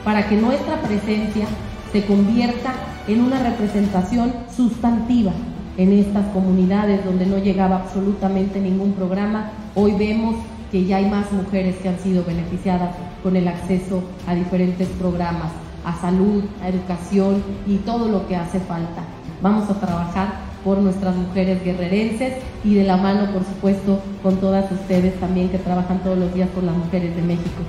[0.04, 1.46] para que nuestra presencia
[1.92, 2.74] se convierta
[3.08, 5.32] en una representación sustantiva
[5.78, 9.52] en estas comunidades donde no llegaba absolutamente ningún programa.
[9.76, 10.36] Hoy vemos
[10.72, 15.52] que ya hay más mujeres que han sido beneficiadas con el acceso a diferentes programas,
[15.86, 19.04] a salud, a educación y todo lo que hace falta.
[19.42, 20.34] Vamos a trabajar
[20.64, 22.34] por nuestras mujeres guerrerenses
[22.64, 26.50] y de la mano, por supuesto, con todas ustedes también que trabajan todos los días
[26.50, 27.64] por las mujeres de México.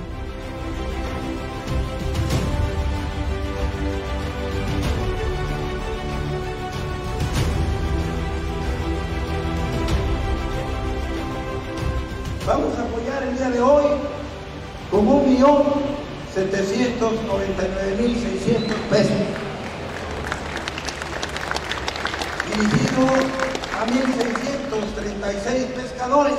[26.01, 26.33] Pescadores.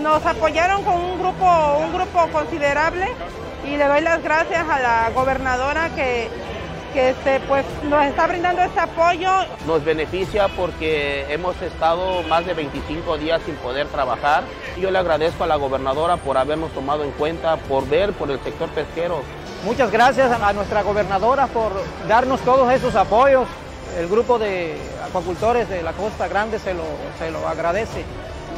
[0.00, 3.06] Nos apoyaron con un grupo, un grupo considerable
[3.66, 6.28] y le doy las gracias a la gobernadora que
[6.94, 9.28] que este, pues, nos está brindando este apoyo.
[9.66, 14.44] Nos beneficia porque hemos estado más de 25 días sin poder trabajar.
[14.78, 18.40] Yo le agradezco a la gobernadora por habernos tomado en cuenta, por ver por el
[18.40, 19.20] sector pesquero.
[19.66, 21.72] Muchas gracias a nuestra gobernadora por
[22.08, 23.46] darnos todos esos apoyos.
[23.98, 26.84] El grupo de acuacultores de la Costa Grande se lo,
[27.18, 28.02] se lo agradece.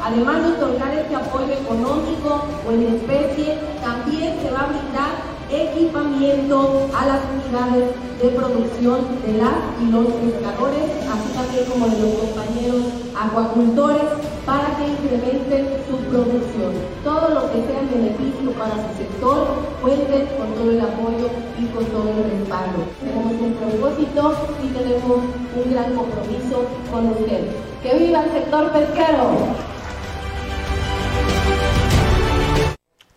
[0.03, 6.89] Además de otorgar este apoyo económico o en especie, también se va a brindar equipamiento
[6.95, 12.13] a las unidades de producción de las y los pescadores, así también como de los
[12.17, 14.09] compañeros acuacultores,
[14.45, 16.73] para que incrementen su producción.
[17.03, 19.47] Todo lo que sea en beneficio para su sector,
[19.81, 22.89] cuenten con todo el apoyo y con todo el respaldo.
[22.99, 24.33] Tenemos un propósito
[24.63, 25.17] y tenemos
[25.53, 27.53] un gran compromiso con ustedes.
[27.83, 29.70] ¡Que viva el sector pesquero!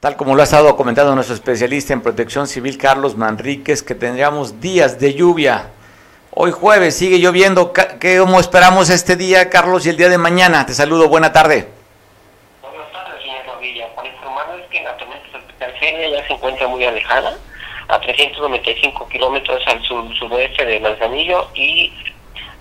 [0.05, 4.61] Tal como lo ha estado comentando nuestro especialista en protección civil, Carlos Manríquez, que tendríamos
[4.61, 5.71] días de lluvia.
[6.31, 7.73] Hoy jueves sigue lloviendo.
[7.73, 10.67] ¿Qué, ¿Cómo esperamos este día, Carlos, y el día de mañana?
[10.67, 11.71] Te saludo, buena tarde.
[12.61, 13.87] Buenas tardes, señor Novilla.
[13.95, 17.39] Para informarles que la tormenta tropical ya se encuentra muy alejada,
[17.89, 21.91] a 395 kilómetros al sur suroeste de Manzanillo y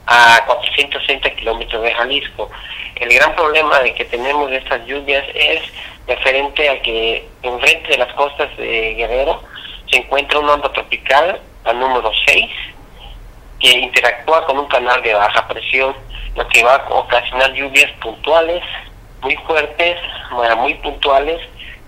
[0.07, 2.49] a 460 kilómetros de Jalisco.
[2.95, 5.61] El gran problema de que tenemos de estas lluvias es
[6.07, 9.41] referente a que enfrente de las costas de Guerrero
[9.89, 12.49] se encuentra un onda tropical al número 6
[13.59, 15.95] que interactúa con un canal de baja presión,
[16.35, 18.61] lo que va a ocasionar lluvias puntuales,
[19.21, 19.97] muy fuertes,
[20.57, 21.39] muy puntuales,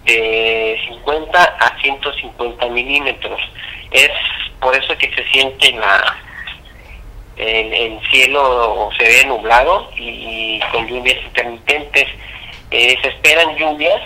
[0.06, 3.42] de 50 a 150 milímetros.
[3.92, 4.12] Es
[4.62, 6.16] por eso que se siente la
[7.38, 12.08] el, cielo se ve nublado y, con lluvias intermitentes.
[12.72, 14.02] Eh, se esperan lluvias,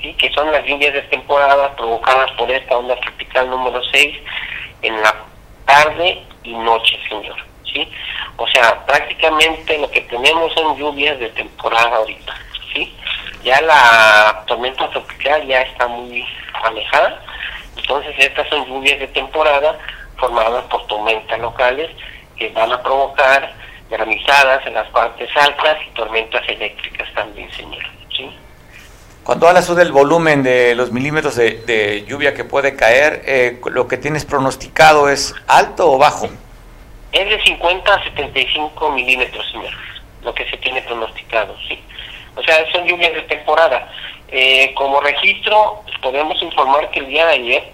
[0.00, 0.12] ¿sí?
[0.14, 4.16] que son las lluvias de temporada provocadas por esta onda tropical número 6
[4.82, 5.14] en la
[5.64, 7.36] tarde y noche, señor.
[7.72, 7.88] ¿sí?
[8.36, 12.34] O sea, prácticamente lo que tenemos son lluvias de temporada ahorita.
[12.72, 12.94] ¿sí?
[13.42, 16.24] Ya la tormenta tropical ya está muy
[16.62, 17.22] alejada,
[17.76, 19.78] entonces estas son lluvias de temporada
[20.16, 21.90] formadas por tormentas locales
[22.36, 23.54] que van a provocar
[23.90, 27.82] granizadas en las partes altas y tormentas eléctricas también, señor.
[28.14, 28.30] ¿sí?
[29.22, 33.96] Cuando hablas del volumen de los milímetros de, lluvia que puede caer, eh, ¿lo que
[33.96, 36.28] tienes pronosticado es alto o bajo?
[37.12, 39.72] Es de 50 a 75 milímetros, señor,
[40.22, 41.82] lo que se tiene pronosticado, sí.
[42.36, 43.90] O sea, son lluvias de temporada.
[44.28, 47.72] Eh, como registro, podemos informar que el día de ayer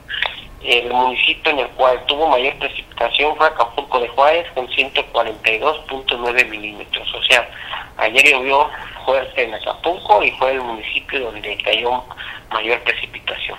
[0.65, 7.15] el municipio en el cual tuvo mayor precipitación fue Acapulco de Juárez con 142.9 milímetros.
[7.15, 7.49] O sea,
[7.97, 8.69] ayer llovió
[9.05, 12.05] fuerte en Acapulco y fue el municipio donde cayó
[12.53, 13.59] mayor precipitación.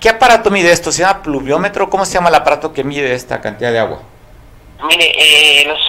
[0.00, 0.92] ¿Qué aparato mide esto?
[0.92, 1.90] ¿Se llama pluviómetro?
[1.90, 4.00] ¿Cómo se llama el aparato que mide esta cantidad de agua?
[4.88, 5.80] Mire, eh, los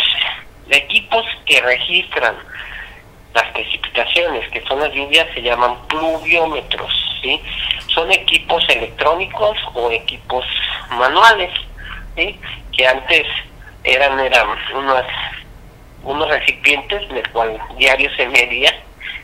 [0.69, 2.35] equipos que registran
[3.33, 6.91] las precipitaciones, que son las lluvias, se llaman pluviómetros,
[7.21, 7.41] ¿sí?
[7.87, 10.45] Son equipos electrónicos o equipos
[10.91, 11.51] manuales,
[12.15, 12.39] ¿sí?
[12.75, 13.25] Que antes
[13.83, 15.05] eran, eran unos,
[16.03, 18.73] unos recipientes en el cual diario se medía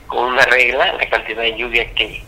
[0.08, 2.24] con una regla la cantidad de lluvia que...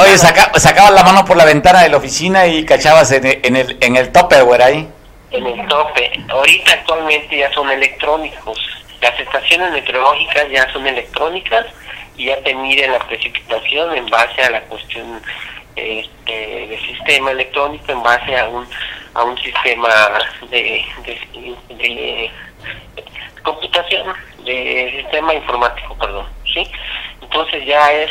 [0.00, 3.56] oye, sacabas la mano por la ventana de la oficina y cachabas en el, en
[3.56, 4.88] el, en el tope, ahí.
[5.30, 6.12] En el tope.
[6.28, 8.58] Ahorita actualmente ya son electrónicos,
[9.02, 11.66] las estaciones meteorológicas ya son electrónicas
[12.16, 15.20] y ya te miden la precipitación en base a la cuestión
[15.74, 18.66] este, de sistema electrónico, en base a un,
[19.14, 20.18] a un sistema
[20.50, 20.84] de,
[21.70, 22.30] de,
[23.42, 26.64] computación, de sistema informático, perdón, ¿sí?
[27.22, 28.10] Entonces ya es,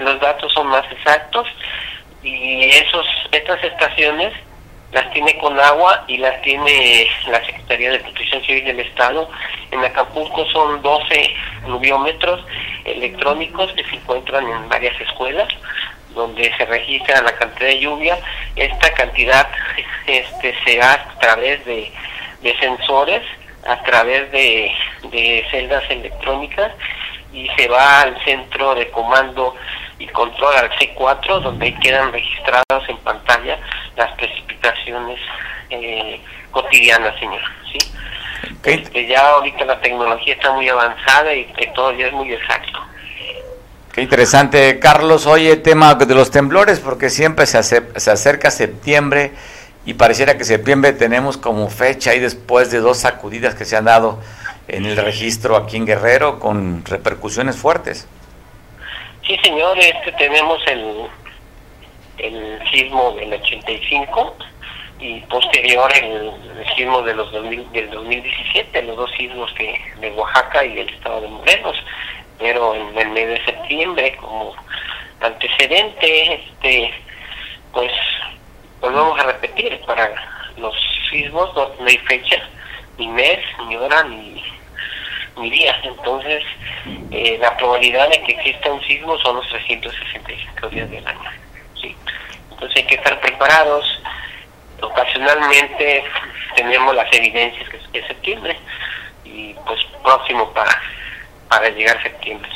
[0.00, 1.46] los datos son más exactos
[2.22, 4.32] y esos, estas estaciones
[4.92, 9.28] las tiene con agua y las tiene la Secretaría de Protección Civil del Estado.
[9.70, 12.44] En Acapulco son 12 pluviómetros
[12.84, 15.48] electrónicos que se encuentran en varias escuelas
[16.14, 18.18] donde se registra la cantidad de lluvia.
[18.54, 19.48] Esta cantidad
[20.06, 21.90] este, se da a través de,
[22.60, 23.22] sensores,
[23.66, 24.70] a través de,
[25.04, 26.72] de celdas electrónicas
[27.32, 29.54] y se va al centro de comando
[29.98, 33.58] y control al C4, donde quedan registradas en pantalla
[33.96, 35.20] las precipitaciones
[35.70, 37.40] eh, cotidianas, señor.
[37.70, 37.78] ¿sí?
[38.64, 42.78] Este, ya ahorita la tecnología está muy avanzada y todo ya es muy exacto.
[43.92, 45.26] Qué interesante, Carlos.
[45.26, 49.32] Oye, tema de los temblores, porque siempre se, se acerca septiembre
[49.84, 53.84] y pareciera que septiembre tenemos como fecha y después de dos sacudidas que se han
[53.84, 54.18] dado
[54.68, 58.08] en el registro aquí en Guerrero con repercusiones fuertes.
[59.26, 61.06] Sí, señor, este tenemos el,
[62.22, 64.36] el sismo del 85
[65.00, 66.32] y posterior el,
[66.76, 71.28] sismo de los del 2017, los dos sismos que, de Oaxaca y del estado de
[71.28, 71.76] Morelos,
[72.38, 74.54] pero en el mes de septiembre como
[75.20, 76.94] antecedente, este
[77.72, 77.92] pues
[78.80, 80.12] volvemos a repetir, para
[80.56, 80.74] los
[81.10, 82.42] sismos no, hay fecha,
[82.98, 84.42] ni mes, ni hora, ni
[85.38, 85.80] mi día.
[85.82, 86.44] Entonces,
[87.10, 91.30] eh, la probabilidad de que exista un sismo son los 365 días del año.
[92.68, 92.80] ¿Sí?
[92.80, 93.84] Entonces hay que estar preparados.
[94.80, 96.04] Ocasionalmente
[96.56, 98.58] tenemos las evidencias que es septiembre
[99.24, 100.76] y pues próximo para,
[101.48, 102.50] para llegar a septiembre.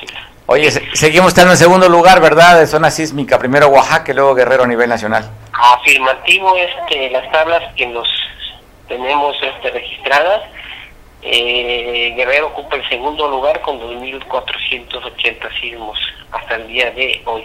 [0.47, 2.61] Oye, seguimos estando en segundo lugar, ¿verdad?
[2.61, 3.39] De zona sísmica.
[3.39, 5.29] Primero Oaxaca y luego Guerrero a nivel nacional.
[5.53, 8.09] Afirmativo, este, las tablas que nos
[8.87, 10.43] tenemos este, registradas
[11.23, 15.99] eh, Guerrero ocupa el segundo lugar con 2.480 sismos
[16.33, 17.45] hasta el día de hoy.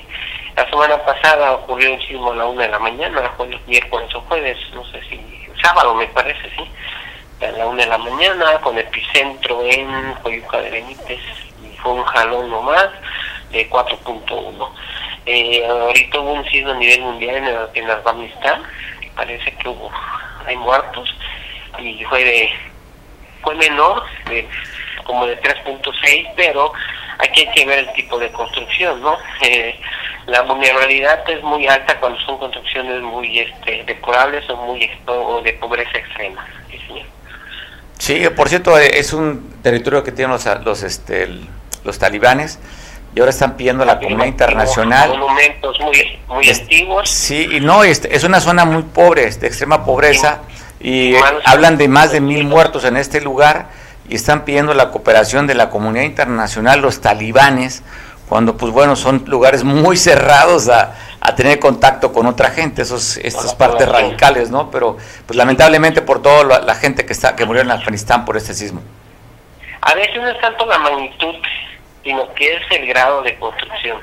[0.56, 4.14] La semana pasada ocurrió un sismo a la una de la mañana, fue el miércoles
[4.14, 5.20] o jueves, no sé si,
[5.64, 10.72] sábado me parece, sí, a la una de la mañana, con epicentro en Coyuca de
[10.72, 11.20] Benítez,
[11.64, 12.90] y fue un jalón nomás
[13.52, 14.70] de 4.1.
[15.26, 18.64] Eh, ahorita hubo un sismo a nivel mundial en, en Afganistán,
[19.16, 19.90] parece que hubo,
[20.46, 21.16] hay muertos,
[21.80, 22.50] y fue de,
[23.44, 24.48] fue menor, de,
[25.04, 26.72] como de 3.6, pero
[27.20, 29.18] aquí hay que ver el tipo de construcción, ¿no?
[29.42, 29.80] Eh,
[30.28, 35.54] la vulnerabilidad es muy alta cuando son construcciones muy este, decorables o muy o de
[35.54, 36.46] pobreza extrema.
[37.98, 41.30] Sí, por cierto, eh, es un territorio que tienen los, los, este,
[41.84, 42.60] los talibanes
[43.14, 45.10] y ahora están pidiendo a la comunidad internacional.
[45.10, 47.10] Monumentos muy, muy antiguos.
[47.10, 50.42] Sí, y no, es, es una zona muy pobre, de extrema pobreza,
[50.84, 51.16] y
[51.46, 53.70] hablan de más de mil muertos en este lugar
[54.10, 57.84] y están pidiendo la cooperación de la comunidad internacional, los talibanes,
[58.28, 63.18] cuando pues bueno, son lugares muy cerrados a, a tener contacto con otra gente, esos,
[63.18, 64.72] estas partes radicales, ¿no?
[64.72, 68.54] Pero pues lamentablemente por toda la, gente que está que murió en Afganistán por este
[68.54, 68.82] sismo.
[69.82, 71.36] A veces no es tanto la magnitud,
[72.04, 74.00] sino que es el grado de construcción.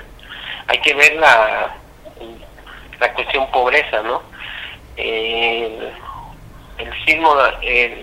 [0.69, 1.75] Hay que ver la,
[3.01, 4.23] la cuestión pobreza, ¿no?
[6.79, 7.35] El sismo,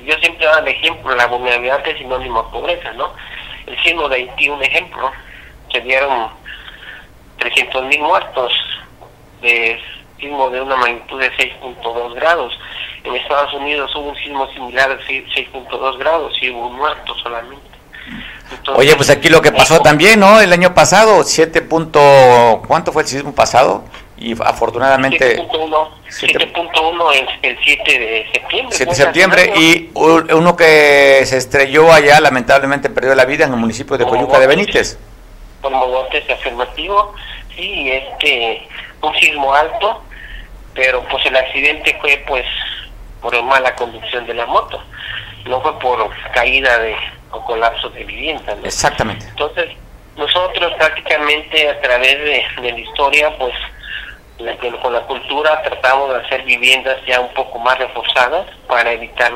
[0.06, 3.12] yo siempre doy el ejemplo, la vulnerabilidad es sinónimo a pobreza, ¿no?
[3.66, 5.12] El sismo de Haití, un ejemplo,
[5.72, 6.30] se dieron
[7.40, 8.54] 300 mil muertos
[9.42, 9.80] de
[10.20, 12.58] sismo de una magnitud de 6.2 grados.
[13.04, 17.66] En Estados Unidos hubo un sismo similar de 6.2 grados y hubo un muerto solamente.
[18.76, 20.40] Oye, pues aquí lo que pasó también, ¿no?
[20.40, 21.68] El año pasado, 7.
[21.68, 23.84] ¿Cuánto fue el sismo pasado?
[24.18, 25.38] Y afortunadamente...
[25.38, 28.76] 7.1 el, el 7 de septiembre.
[28.76, 33.60] 7 de septiembre y uno que se estrelló allá, lamentablemente perdió la vida en el
[33.60, 34.98] municipio de Coyuca de Benítez
[35.66, 37.16] como golpes afirmativo,
[37.56, 38.68] sí, este,
[39.02, 40.04] un sismo alto,
[40.76, 42.46] pero pues el accidente fue pues
[43.20, 44.80] por mala conducción de la moto,
[45.46, 46.96] no fue por caída de
[47.32, 48.56] o colapso de vivienda.
[48.64, 49.26] Exactamente.
[49.28, 49.72] Entonces,
[50.16, 53.54] nosotros prácticamente a través de, de la historia, pues
[54.40, 59.32] la, con la cultura tratamos de hacer viviendas ya un poco más reforzadas para evitar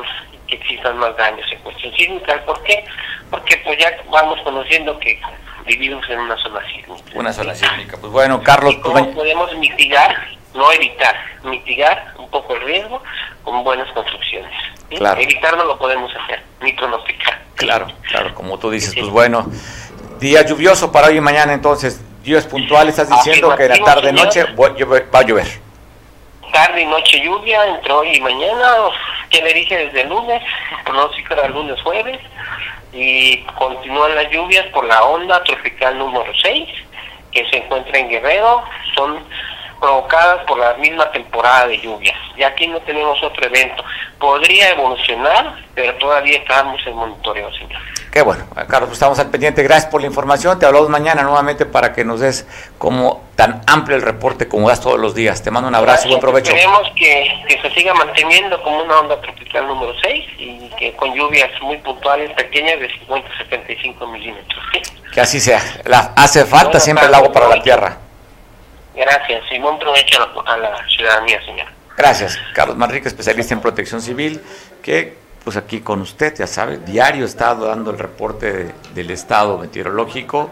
[0.46, 2.44] que existan más daños en cuestión sísmica.
[2.44, 2.84] ¿Por qué?
[3.30, 5.20] Porque pues ya vamos conociendo que
[5.64, 7.02] vivimos en una zona sísmica.
[7.14, 7.96] Una zona sísmica.
[7.98, 8.74] Pues bueno, Carlos...
[8.82, 10.16] ¿Cómo podemos mitigar,
[10.54, 13.02] no evitar, mitigar un poco el riesgo
[13.44, 14.52] con buenas construcciones?
[14.88, 15.20] Claro.
[15.20, 17.40] Evitar no lo podemos hacer, ni pronosticar.
[17.54, 19.46] Claro, claro, como tú dices, pues bueno,
[20.18, 25.18] día lluvioso para hoy y mañana entonces, días puntuales, estás diciendo que la tarde-noche va
[25.18, 25.46] a llover.
[26.52, 28.74] Tarde y noche lluvia entre hoy y mañana,
[29.30, 30.42] que le dije desde el lunes,
[30.84, 32.18] pronóstico era lunes, jueves,
[32.92, 36.68] y continúan las lluvias por la onda tropical número 6
[37.32, 39.24] que se encuentra en Guerrero, son
[39.80, 42.16] provocadas por la misma temporada de lluvias.
[42.36, 43.82] Y aquí no tenemos otro evento.
[44.18, 47.80] Podría evolucionar, pero todavía estamos en monitoreo, señor.
[48.12, 49.62] Qué bueno, Carlos, pues estamos al pendiente.
[49.62, 50.58] Gracias por la información.
[50.58, 54.80] Te hablamos mañana nuevamente para que nos des como tan amplio el reporte como das
[54.80, 55.42] todos los días.
[55.42, 56.52] Te mando un abrazo y buen provecho.
[56.52, 61.14] Esperemos que, que, se siga manteniendo como una onda tropical número 6 y que con
[61.14, 64.60] lluvias muy puntuales, pequeñas, de 50 a 75 milímetros.
[65.14, 65.62] Que así sea.
[65.84, 68.09] La, hace falta siempre el agua para la tierra.
[68.94, 71.66] Gracias y buen provecho a la, ciudadanía, señor.
[71.96, 72.38] Gracias.
[72.54, 74.40] Carlos Manrique, especialista en protección civil,
[74.82, 80.50] que pues aquí con usted, ya sabe, diario está dando el reporte del estado meteorológico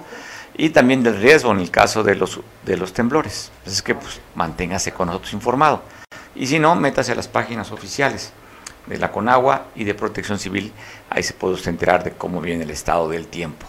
[0.57, 3.53] y también del riesgo en el caso de los, de los temblores.
[3.67, 5.83] es que pues manténgase con nosotros informado.
[6.35, 8.33] Y si no, métase a las páginas oficiales
[8.87, 10.73] de la Conagua y de Protección Civil.
[11.11, 13.67] Ahí se puede usted enterar de cómo viene el estado del tiempo.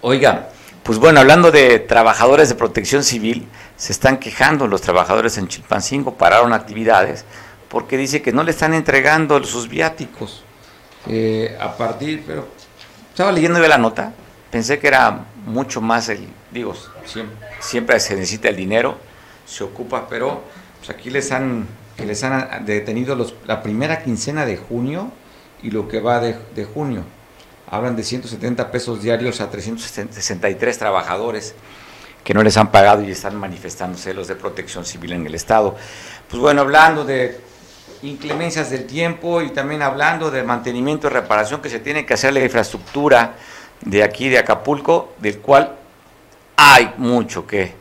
[0.00, 0.48] Oiga,
[0.82, 6.14] pues bueno, hablando de trabajadores de protección civil, se están quejando los trabajadores en Chilpancingo,
[6.14, 7.24] pararon actividades
[7.68, 10.44] porque dice que no le están entregando sus viáticos
[11.08, 12.46] eh, a partir, pero
[13.08, 14.12] estaba leyendo yo la nota,
[14.50, 16.74] pensé que era mucho más el, digo,
[17.60, 18.98] siempre, se necesita el dinero,
[19.46, 20.42] se ocupa, pero
[20.78, 25.10] pues aquí les han, que les han detenido los, la primera quincena de junio
[25.62, 27.04] y lo que va de, de junio.
[27.72, 31.54] Hablan de 170 pesos diarios a 363 trabajadores
[32.22, 35.74] que no les han pagado y están manifestándose los de protección civil en el Estado.
[36.28, 37.40] Pues bueno, hablando de
[38.02, 42.34] inclemencias del tiempo y también hablando de mantenimiento y reparación que se tiene que hacer
[42.34, 43.36] la infraestructura
[43.80, 45.74] de aquí de Acapulco, del cual
[46.56, 47.72] hay mucho que,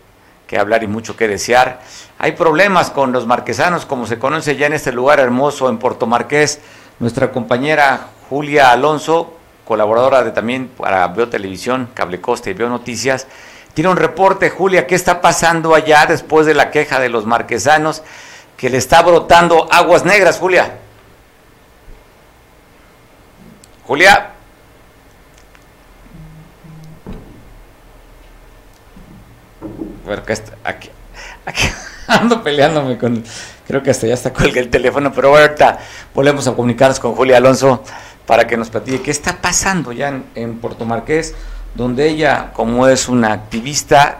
[0.47, 1.81] que hablar y mucho que desear.
[2.17, 6.07] Hay problemas con los marquesanos, como se conoce ya en este lugar hermoso en Puerto
[6.07, 6.61] Marqués.
[6.99, 13.27] Nuestra compañera Julia Alonso, colaboradora de también para Veo Televisión, Cable Costa y Veo Noticias,
[13.73, 18.03] tiene un reporte, Julia, ¿qué está pasando allá después de la queja de los marquesanos
[18.57, 20.77] que le está brotando aguas negras, Julia?
[23.85, 24.31] Julia.
[30.05, 30.23] Bueno,
[30.63, 30.89] aquí,
[31.45, 31.67] aquí
[32.07, 33.23] ando peleándome con...
[33.67, 35.79] Creo que hasta ya está colgado el teléfono, pero ahorita
[36.13, 37.83] volvemos a comunicarnos con Julia Alonso
[38.25, 41.35] para que nos platique qué está pasando ya en, Puerto Marqués
[41.75, 44.19] donde ella, como es una activista,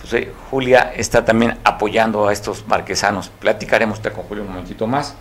[0.00, 3.30] pues, eh, Julia está también apoyando a estos marquesanos.
[3.40, 5.14] Platicaremos con Julia un momentito más,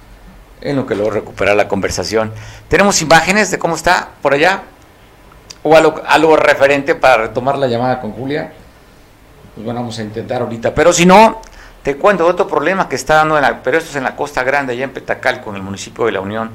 [0.62, 2.32] en lo que luego recupera la conversación.
[2.68, 4.64] ¿Tenemos imágenes de cómo está por allá?
[5.64, 8.54] ¿O algo, referente para retomar la llamada con Julia?
[9.54, 10.74] Pues bueno, vamos a intentar ahorita.
[10.74, 11.42] Pero si no,
[11.84, 14.86] te cuento otro problema que está dando, pero esto es en la Costa Grande, allá
[14.86, 16.52] en Petacal, con el municipio de La Unión,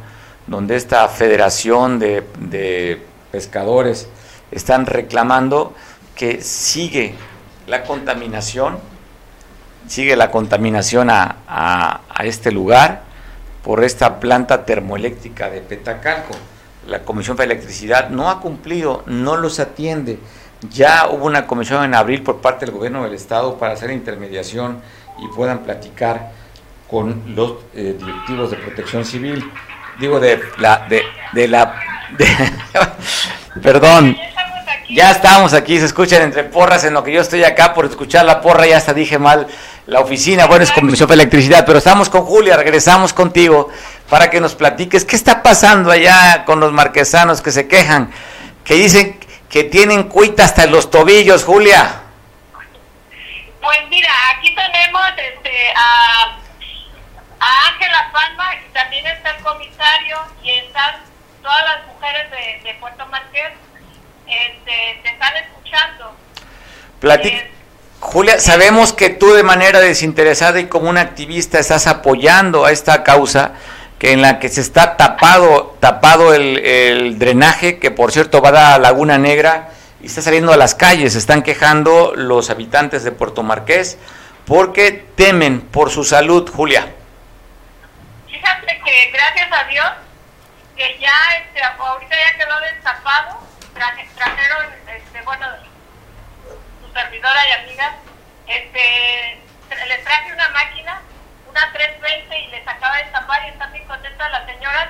[0.47, 4.09] donde esta federación de, pescadores
[4.51, 5.75] están reclamando
[6.15, 7.15] que sigue
[7.67, 8.79] la contaminación,
[9.87, 13.03] sigue la contaminación a, a, este lugar
[13.65, 16.35] por esta planta termoeléctrica de Petacalco.
[16.87, 20.19] La Comisión de Electricidad no ha cumplido, no los atiende.
[20.71, 24.81] Ya hubo una comisión en abril por parte del gobierno del estado para hacer intermediación
[25.19, 26.33] y puedan platicar
[26.93, 29.51] con los eh, directivos de protección civil.
[30.03, 31.81] Digo de la de, de la
[33.63, 34.19] perdón,
[34.91, 38.25] ya estamos aquí, se escuchan entre porras en lo que yo estoy acá por escuchar
[38.25, 39.47] la porra, ya hasta dije mal
[39.87, 43.69] la oficina, bueno, es Comisión de Electricidad, pero estamos con Julia, regresamos contigo
[44.11, 48.11] para que nos platiques qué está pasando allá con los marquesanos que se quejan,
[48.65, 52.03] que dicen que tienen cuita hasta los tobillos, Julia.
[53.61, 56.42] Pues mira, aquí tenemos este, a,
[57.69, 60.97] Ángela Palma, y también está el comisario y están
[61.43, 63.53] todas las mujeres de, de Puerto Marqués
[64.27, 66.13] este, te están escuchando.
[67.03, 67.51] Eh,
[68.01, 73.03] Julia, sabemos que tú de manera desinteresada y como una activista estás apoyando a esta
[73.03, 73.53] causa
[73.99, 78.53] que en la que se está tapado tapado el, drenaje, que por cierto va a
[78.53, 79.71] la Laguna Negra
[80.01, 83.99] y está saliendo a las calles, están quejando los habitantes de Puerto Marqués
[84.47, 86.93] porque temen por su salud, Julia.
[88.43, 89.93] Fíjate que gracias a Dios
[90.77, 95.47] que ya este, ahorita ya quedó destapado trajeron, este, bueno,
[96.81, 97.95] su servidora y amigas,
[98.49, 99.41] este,
[99.87, 101.01] les traje una máquina,
[101.49, 104.89] una 320 y les acaba de tapar y están bien contentas las señoras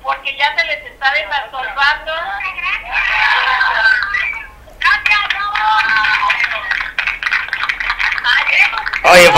[0.00, 2.12] porque ya se les está desasolvando.
[9.04, 9.30] Oye,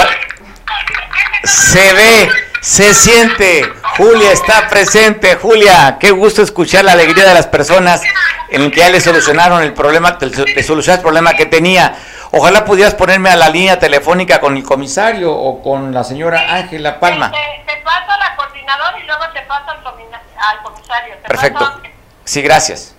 [1.44, 3.62] se ve, se siente,
[3.98, 8.00] Julia está presente, Julia, qué gusto escuchar la alegría de las personas
[8.48, 11.94] en el que ya le solucionaron el problema, le solucionaron el problema que tenía.
[12.30, 16.98] Ojalá pudieras ponerme a la línea telefónica con el comisario o con la señora Ángela
[16.98, 17.32] Palma.
[17.32, 21.16] Te, paso a la coordinadora y luego te paso al, comisario.
[21.28, 21.82] Perfecto.
[22.24, 22.94] Sí, gracias.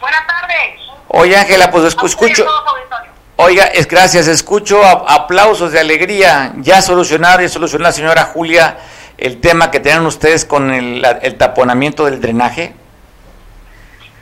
[0.00, 0.80] Buenas tardes.
[1.08, 2.46] Oye, Ángela, pues escucho.
[3.42, 6.52] Oiga, es gracias, escucho aplausos de alegría.
[6.56, 8.76] Ya solucionar, ya solucionó la señora Julia
[9.16, 12.74] el tema que tenían ustedes con el, el taponamiento del drenaje.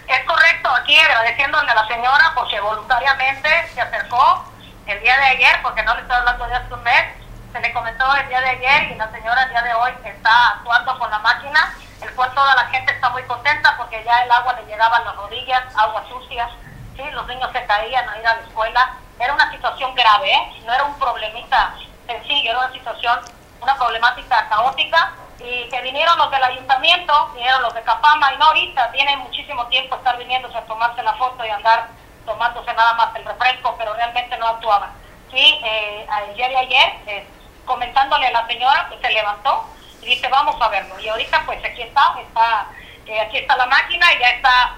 [0.06, 4.44] Es correcto, aquí agradeciéndole a la señora porque voluntariamente se acercó
[4.86, 7.04] el día de ayer, porque no le estoy hablando de hace un mes,
[7.52, 10.48] se le comentó el día de ayer y la señora el día de hoy está
[10.58, 14.30] actuando con la máquina, el cual toda la gente está muy contenta porque ya el
[14.30, 16.48] agua le llegaba a las rodillas, agua sucia,
[16.96, 17.02] ¿sí?
[17.10, 18.94] los niños se caían a ir a la escuela.
[19.18, 20.62] Era una situación grave, ¿eh?
[20.64, 21.74] no era un problemita
[22.06, 23.20] sencillo, era una situación,
[23.60, 28.46] una problemática caótica y que vinieron los del ayuntamiento, vinieron los de Capama, y no
[28.46, 31.88] ahorita, tienen muchísimo tiempo estar viniéndose a tomarse la foto y andar
[32.26, 34.90] tomándose nada más el refresco, pero realmente no actuaban.
[35.30, 37.26] Sí, eh, el día de ayer, eh,
[37.64, 39.64] comentándole a la señora, pues se levantó
[40.02, 40.98] y dice, vamos a verlo.
[40.98, 42.66] Y ahorita pues aquí está, está
[43.06, 44.74] eh, aquí está la máquina y ya está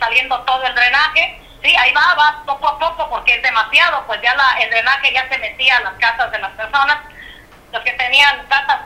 [0.00, 1.41] saliendo todo el drenaje.
[1.62, 5.12] Sí, ahí va, va poco a poco porque es demasiado, pues ya la, el drenaje
[5.12, 6.98] ya se metía a las casas de las personas.
[7.72, 8.80] Los que tenían casas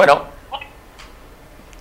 [0.00, 0.24] bueno.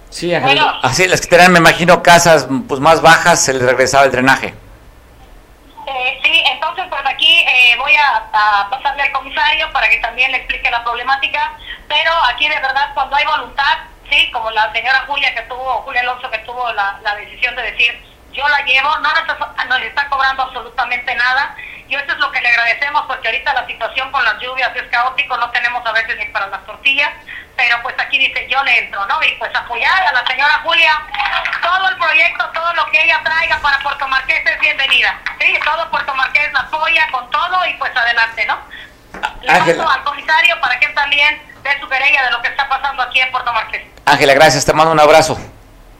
[0.09, 4.11] Sí, así las que tenían, me imagino, casas pues más bajas, se les regresaba el
[4.11, 4.53] drenaje.
[5.87, 10.39] Eh, sí, entonces pues aquí eh, voy a, pasarle al comisario para que también le
[10.39, 11.53] explique la problemática,
[11.87, 13.77] pero aquí de verdad cuando hay voluntad,
[14.09, 18.01] sí, como la señora Julia que tuvo, Julia Alonso que tuvo la, decisión de decir,
[18.31, 21.55] yo la llevo, no nos, nos está cobrando absolutamente nada,
[21.87, 24.83] y eso es lo que le agradecemos porque ahorita la situación con las lluvias es
[24.83, 27.11] caótico, no tenemos a veces ni para las tortillas,
[27.57, 29.21] pero pues aquí dice yo le entro, ¿no?
[29.23, 31.01] Y pues apoyar a la señora Julia,
[31.61, 35.59] todo el proyecto, todo lo que ella traiga para Puerto Marqués es bienvenida, ¿sí?
[35.65, 38.59] Todo Puerto Marqués la apoya con todo y pues adelante, ¿no?
[39.41, 42.67] Le paso al comisario para que él también dé su querella de lo que está
[42.67, 43.83] pasando aquí en Puerto Marqués.
[44.05, 45.37] Ángela, gracias, te mando un abrazo.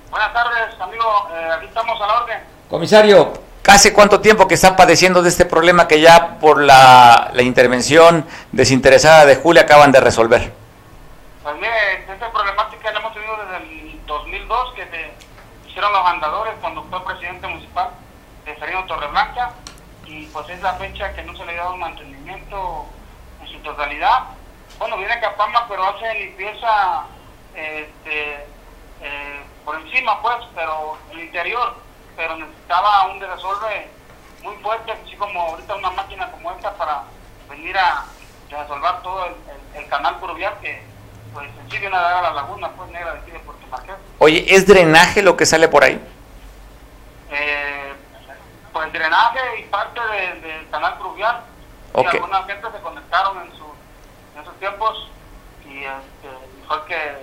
[0.09, 1.29] Buenas tardes, amigo.
[1.33, 2.39] Eh, aquí estamos a la orden.
[2.69, 3.33] Comisario,
[3.67, 8.25] ¿hace cuánto tiempo que está padeciendo de este problema que ya por la, la intervención
[8.51, 10.53] desinteresada de Julia acaban de resolver?
[11.43, 16.53] Pues mire, esta problemática la hemos tenido desde el 2002, que se hicieron los andadores
[16.61, 17.89] cuando fue presidente municipal
[18.45, 19.51] de Sereno Torreblanca,
[20.05, 22.85] y pues es la fecha que no se le ha dado un mantenimiento
[23.41, 24.25] en su totalidad.
[24.79, 27.03] Bueno, viene Capama, pero hace limpieza
[27.53, 28.33] este,
[29.01, 31.75] eh, por encima, pues, pero el interior,
[32.15, 33.89] pero necesitaba un resolve
[34.41, 37.03] muy fuerte, así como ahorita una máquina como esta para
[37.49, 38.05] venir a
[38.49, 40.81] resolver todo el, el- el canal pluvial que
[41.33, 43.67] pues en sí viene a dar a la laguna pues negra de aquí de Puerto
[43.67, 43.95] Marqués.
[44.17, 46.01] Oye, ¿es drenaje lo que sale por ahí?
[47.29, 47.93] Eh,
[48.73, 51.41] pues drenaje y parte de- del canal pluvial.
[51.95, 52.07] Y Ok.
[52.13, 53.68] algunas gente se conectaron en, su,
[54.39, 55.07] en esos tiempos
[55.65, 56.29] y este,
[56.67, 57.17] fue que,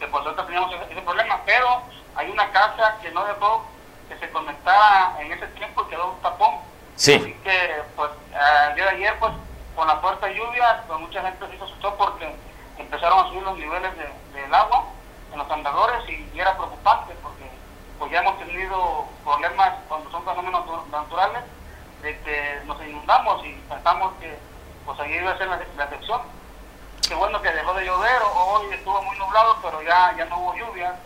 [0.00, 1.82] que pues nosotros teníamos ese, ese problema, pero
[2.16, 3.64] hay una casa que no dejó
[4.08, 6.54] que se conectara en ese tiempo y quedó un tapón.
[6.94, 7.14] Sí.
[7.14, 8.10] Así que pues
[8.68, 9.32] el día de ayer pues
[9.74, 12.34] con la fuerte lluvia pues mucha gente se asustó porque
[12.78, 14.84] empezaron a subir los niveles de- del agua
[15.32, 17.50] en los andadores y, era preocupante porque
[17.98, 21.42] pues ya hemos tenido problemas cuando son fenómenos natu- naturales
[22.02, 24.38] de que nos inundamos y pensamos que
[24.86, 26.20] pues ahí iba a ser la, la excepción.
[27.08, 30.54] Qué bueno que dejó de llover, hoy estuvo muy nublado, pero ya, ya no hubo
[30.56, 30.96] lluvia.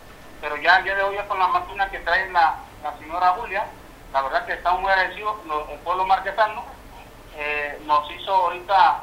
[0.41, 3.35] Pero ya el día de hoy ya con la máquina que trae la, la señora
[3.39, 3.67] Julia,
[4.11, 5.37] la verdad que estamos muy agradecidos,
[5.71, 6.65] el pueblo marquesano,
[7.37, 9.01] eh, nos hizo ahorita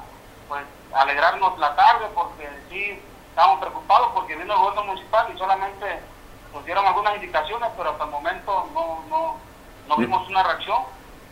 [0.47, 5.99] pues alegrarnos la tarde porque sí estábamos preocupados porque vino el gobierno municipal y solamente
[6.51, 9.35] nos dieron algunas indicaciones, pero hasta el momento no, no,
[9.87, 10.81] no vimos una reacción.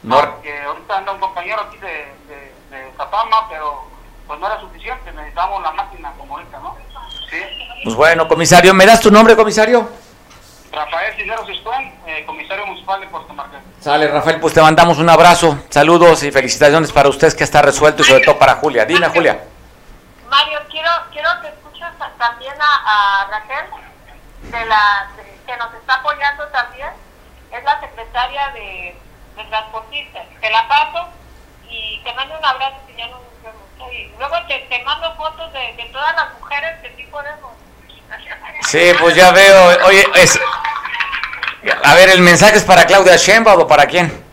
[0.03, 0.19] No.
[0.19, 3.94] Porque ahorita anda un compañero aquí de, de, de Zapama, pero
[4.27, 6.75] pues no era suficiente, necesitamos la máquina como ahorita, ¿no?
[7.29, 7.37] Sí.
[7.83, 9.89] Pues bueno, comisario, ¿me das tu nombre, comisario?
[10.71, 13.59] Rafael Cisneros Iscuén, eh, comisario municipal de Puerto Marqués.
[13.79, 18.01] Sale, Rafael, pues te mandamos un abrazo, saludos y felicitaciones para ustedes que está resuelto
[18.01, 18.83] y sobre todo para Julia.
[18.85, 19.41] Dime, Julia.
[20.29, 23.65] Mario, quiero quiero que escuches también a, a Raquel,
[24.51, 26.89] de la, de- que nos está apoyando también,
[27.51, 28.97] es la secretaria de,
[29.37, 30.23] de transportistas.
[30.41, 31.07] Te la paso
[31.69, 32.95] y te mando un abrazo que
[33.91, 37.51] Y luego te, te mando fotos de, de todas las mujeres que sí podemos.
[38.67, 39.85] Sí, pues ya veo.
[39.85, 40.39] Oye, es...
[41.83, 44.23] a ver, ¿el mensaje es para Claudia Sheinbaum o para quién?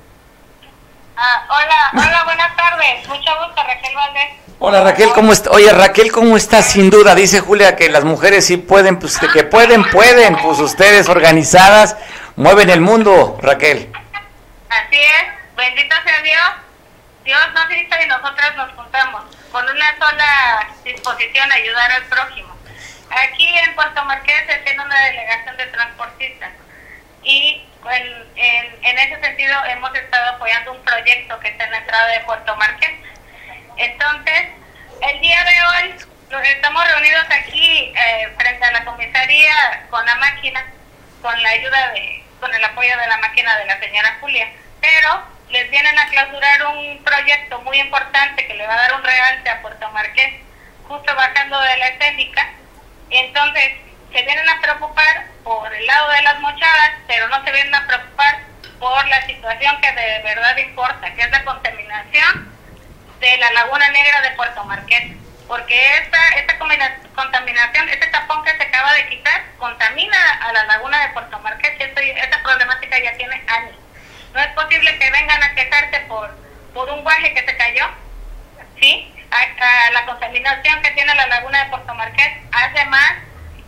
[1.17, 3.09] Ah, hola, hola, buenas tardes.
[3.09, 4.31] Mucho gusto, Raquel Valdés.
[4.65, 5.51] Hola Raquel, ¿cómo está?
[5.51, 6.63] Oye Raquel, ¿cómo está?
[6.63, 10.61] Sin duda, dice Julia que las mujeres sí pueden, pues de que pueden, pueden, pues
[10.61, 11.97] ustedes organizadas
[12.37, 13.93] mueven el mundo, Raquel.
[14.69, 16.51] Así es, bendito sea Dios.
[17.25, 19.23] Dios nos hizo y nosotros nos juntamos
[19.53, 22.57] con una sola disposición ayudar al prójimo.
[23.11, 26.51] Aquí en Puerto Marqués se tiene una delegación de transportistas
[27.23, 31.79] y en, en, en ese sentido hemos estado apoyando un proyecto que está en la
[31.79, 32.99] entrada de Puerto Marqués.
[33.77, 34.49] Entonces,
[35.03, 35.95] el día de hoy
[36.45, 40.65] estamos reunidos aquí eh, frente a la comisaría con la máquina,
[41.21, 44.49] con la ayuda de, con el apoyo de la máquina de la señora Julia,
[44.81, 49.03] pero les vienen a clausurar un proyecto muy importante que le va a dar un
[49.03, 50.33] realce a Puerto Marqués,
[50.89, 52.49] justo bajando de la escénica.
[53.11, 53.73] Entonces,
[54.13, 57.87] se vienen a preocupar por el lado de las mochadas, pero no se vienen a
[57.87, 58.41] preocupar
[58.79, 62.53] por la situación que de verdad importa, que es la contaminación
[63.21, 65.13] de la Laguna Negra de Puerto Marqués.
[65.47, 70.99] Porque esta, esta contaminación, este tapón que se acaba de quitar, contamina a la Laguna
[71.03, 71.75] de Puerto Marqués.
[71.79, 73.82] y esta problemática ya tiene años.
[74.35, 76.31] No es posible que vengan a quejarse por,
[76.75, 77.85] por un guaje que se cayó,
[78.81, 79.13] ¿sí?
[79.31, 83.13] A, a la contaminación que tiene la Laguna de Puerto Marqués hace más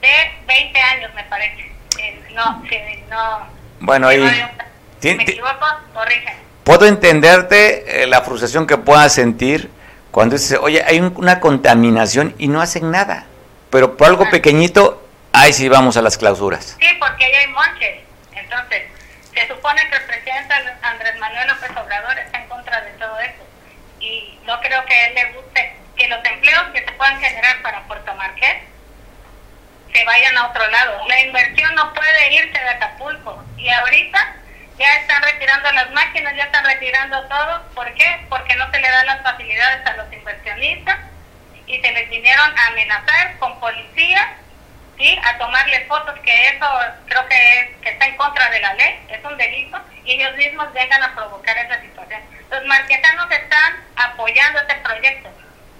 [0.01, 1.73] de 20 años, me parece.
[2.01, 3.47] Eh, no, sí, no.
[3.81, 4.21] Bueno, ahí
[5.01, 6.35] ti- Me equivoco, corrige.
[6.65, 9.71] puedo entenderte eh, la frustración que puedas sentir
[10.11, 13.27] cuando dices, oye, hay un- una contaminación y no hacen nada,
[13.71, 16.77] pero por algo pequeñito, ahí sí vamos a las clausuras.
[16.81, 18.01] Sí, porque ahí hay monches.
[18.33, 18.83] Entonces,
[19.35, 23.47] se supone que el presidente Andrés Manuel López Obrador está en contra de todo eso.
[24.01, 27.63] Y no creo que a él le guste que los empleos que se puedan generar
[27.63, 28.63] para Puerto Marqués
[29.93, 31.07] se vayan a otro lado.
[31.09, 33.45] La inversión no puede irse de Acapulco.
[33.57, 34.37] Y ahorita
[34.79, 37.63] ya están retirando las máquinas, ya están retirando todo.
[37.75, 38.27] ¿Por qué?
[38.29, 40.99] Porque no se le dan las facilidades a los inversionistas
[41.67, 44.29] y se les vinieron a amenazar con policías,
[44.99, 45.19] ¿sí?
[45.25, 46.67] A tomarles fotos, que eso
[47.07, 50.37] creo que, es, que está en contra de la ley, es un delito, y ellos
[50.37, 52.21] mismos vengan a provocar esa situación.
[52.51, 55.29] Los marquetanos están apoyando este proyecto,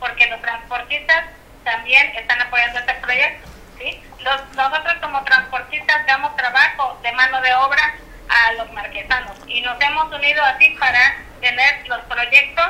[0.01, 1.25] porque los transportistas
[1.65, 3.49] también están apoyando este proyecto,
[3.79, 4.03] ¿sí?
[4.21, 7.95] Los, nosotros como transportistas damos trabajo de mano de obra
[8.29, 12.69] a los marquetanos y nos hemos unido así para tener los proyectos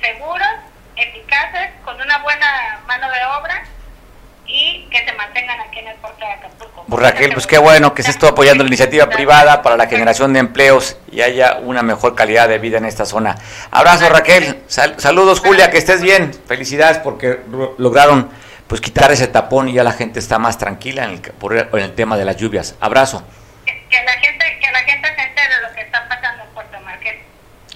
[0.00, 0.48] seguros,
[0.96, 3.64] eficaces, con una buena mano de obra
[4.46, 6.84] y que se mantengan aquí en el puerto de Acapulco.
[6.88, 10.32] Pues Raquel, pues qué bueno que se esté apoyando la iniciativa privada para la generación
[10.32, 13.36] de empleos y haya una mejor calidad de vida en esta zona.
[13.70, 17.40] Abrazo Raquel, saludos Julia, que estés bien, felicidades porque
[17.78, 18.30] lograron
[18.66, 21.94] pues quitar ese tapón y ya la gente está más tranquila en el, por el,
[21.94, 22.74] tema de las lluvias.
[22.80, 23.22] Abrazo.
[23.66, 24.12] Que, que la
[24.80, 27.16] gente se entere de lo que está pasando en Puerto Marqués.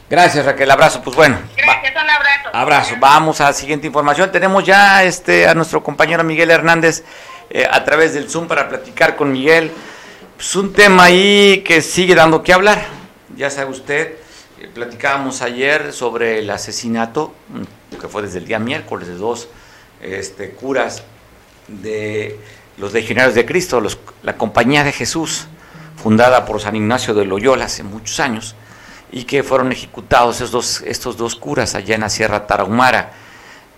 [0.09, 1.37] Gracias Raquel, abrazo, pues bueno.
[1.57, 2.49] Gracias, un abrazo.
[2.53, 4.31] Abrazo, vamos a la siguiente información.
[4.31, 7.03] Tenemos ya este a nuestro compañero Miguel Hernández
[7.51, 9.73] eh, a través del Zoom para platicar con Miguel.
[10.37, 12.85] Pues un tema ahí que sigue dando que hablar.
[13.37, 14.15] Ya sabe usted,
[14.61, 19.49] eh, platicábamos ayer sobre el asesinato, mm, que fue desde el día miércoles de dos
[20.01, 21.03] este, curas
[21.67, 22.39] de
[22.77, 23.83] los legionarios de Cristo,
[24.23, 25.49] la Compañía de Jesús,
[26.01, 28.55] fundada por San Ignacio de Loyola hace muchos años,
[29.13, 33.13] y que fueron ejecutados estos dos, estos dos curas allá en la Sierra Tarahumara.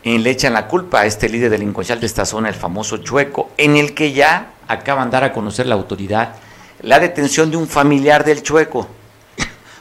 [0.02, 3.50] Y le echan la culpa a este líder delincuencial de esta zona, el famoso Chueco,
[3.56, 6.34] en el que ya acaban de dar a conocer la autoridad
[6.82, 8.86] la detención de un familiar del Chueco.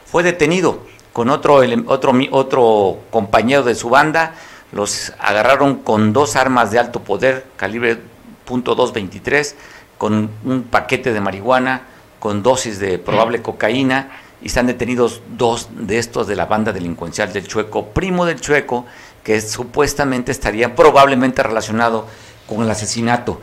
[0.06, 0.82] Fue detenido
[1.14, 4.36] con otro, otro, otro compañero de su banda,
[4.72, 8.00] los agarraron con dos armas de alto poder, calibre
[8.48, 9.56] .223,
[9.98, 11.82] con un paquete de marihuana,
[12.20, 17.33] con dosis de probable cocaína, y están detenidos dos de estos de la banda delincuencial
[17.33, 18.85] del Chueco, primo del Chueco,
[19.23, 22.07] que supuestamente estaría probablemente relacionado
[22.45, 23.41] con el asesinato.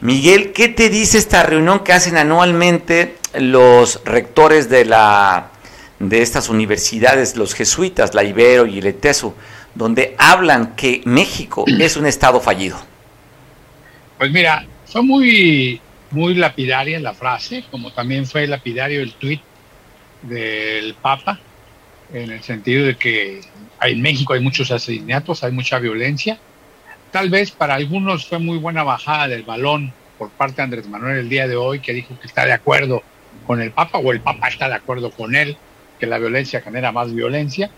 [0.00, 5.50] Miguel, ¿qué te dice esta reunión que hacen anualmente los rectores de la
[5.98, 9.34] de estas universidades, los jesuitas, la Ibero y el ETESU?
[9.74, 12.78] donde hablan que México es un Estado fallido?
[14.18, 15.80] Pues mira, fue muy,
[16.10, 19.40] muy lapidaria la frase, como también fue lapidario el tuit
[20.22, 21.38] del Papa,
[22.12, 23.40] en el sentido de que
[23.82, 26.38] en México hay muchos asesinatos, hay mucha violencia.
[27.10, 31.18] Tal vez para algunos fue muy buena bajada del balón por parte de Andrés Manuel
[31.18, 33.02] el día de hoy, que dijo que está de acuerdo
[33.46, 35.56] con el Papa, o el Papa está de acuerdo con él,
[35.98, 37.70] que la violencia genera más violencia.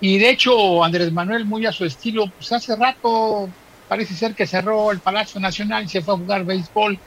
[0.00, 3.48] Y de hecho, Andrés Manuel, muy a su estilo, pues hace rato
[3.88, 6.98] parece ser que cerró el Palacio Nacional y se fue a jugar béisbol.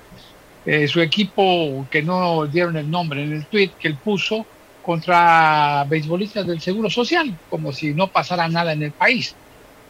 [0.66, 4.46] Eh, su equipo, que no dieron el nombre en el tweet que él puso,
[4.88, 9.36] contra beisbolistas del Seguro Social, como si no pasara nada en el país.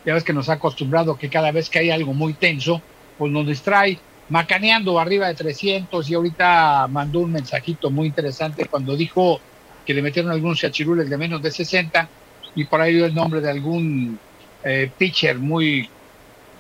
[0.04, 2.82] Ya ves que nos ha acostumbrado que cada vez que hay algo muy tenso,
[3.16, 8.98] pues nos distrae macaneando arriba de 300 y ahorita mandó un mensajito muy interesante cuando
[8.98, 9.40] dijo
[9.86, 12.10] que le metieron algunos chachirules de menos de 60
[12.56, 14.18] y por ahí dio el nombre de algún
[14.64, 15.88] eh, pitcher muy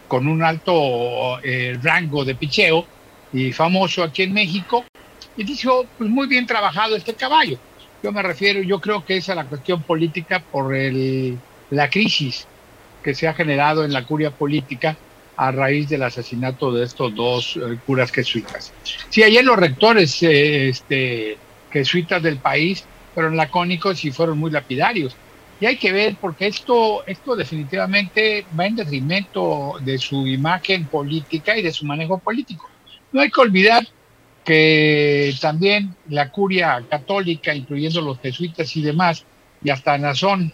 [0.07, 2.85] con un alto eh, rango de picheo
[3.33, 4.85] y famoso aquí en México
[5.35, 7.57] y dijo pues muy bien trabajado este caballo
[8.03, 11.37] yo me refiero yo creo que es a la cuestión política por el,
[11.71, 12.47] la crisis
[13.03, 14.97] que se ha generado en la curia política
[15.35, 18.73] a raíz del asesinato de estos dos eh, curas jesuitas.
[19.09, 21.37] Sí, ayer los rectores este,
[21.69, 22.83] jesuitas del país
[23.13, 25.15] fueron lacónicos y fueron muy lapidarios
[25.59, 31.57] y hay que ver porque esto, esto definitivamente va en detrimento de su imagen política
[31.57, 32.69] y de su manejo político.
[33.11, 33.87] No hay que olvidar
[34.47, 39.25] que también la curia católica, incluyendo los jesuitas y demás,
[39.61, 40.53] y hasta Nazón,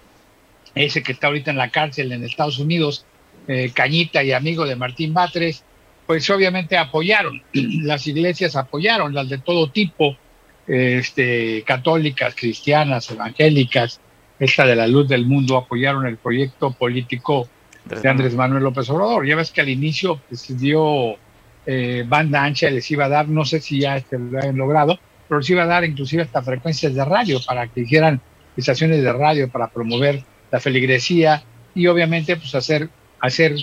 [0.74, 3.06] ese que está ahorita en la cárcel en Estados Unidos,
[3.48, 5.64] eh, Cañita y amigo de Martín Batres,
[6.08, 10.18] pues obviamente apoyaron, las iglesias apoyaron, las de todo tipo,
[10.66, 14.00] este, católicas, cristianas, evangélicas,
[14.39, 17.48] esta de la luz del mundo, apoyaron el proyecto político
[17.86, 19.28] de Andrés Manuel López Obrador.
[19.28, 21.20] Ya ves que al inicio pues, dio
[21.66, 24.99] eh, banda ancha, les iba a dar, no sé si ya este, lo han logrado,
[25.28, 28.22] pero les iba a dar inclusive hasta frecuencias de radio para que hicieran
[28.55, 31.43] estaciones de radio para promover la feligresía
[31.74, 32.89] y obviamente pues hacer,
[33.20, 33.55] hacer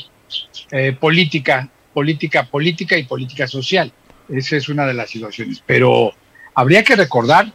[0.71, 3.93] eh, política, política política y política social.
[4.29, 5.63] Esa es una de las situaciones.
[5.67, 6.13] Pero
[6.55, 7.53] habría que recordar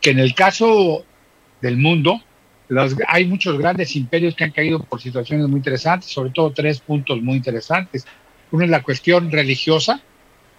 [0.00, 1.04] que en el caso
[1.60, 2.20] del mundo,
[3.06, 7.20] hay muchos grandes imperios que han caído por situaciones muy interesantes, sobre todo tres puntos
[7.22, 8.06] muy interesantes.
[8.52, 10.00] Uno es la cuestión religiosa,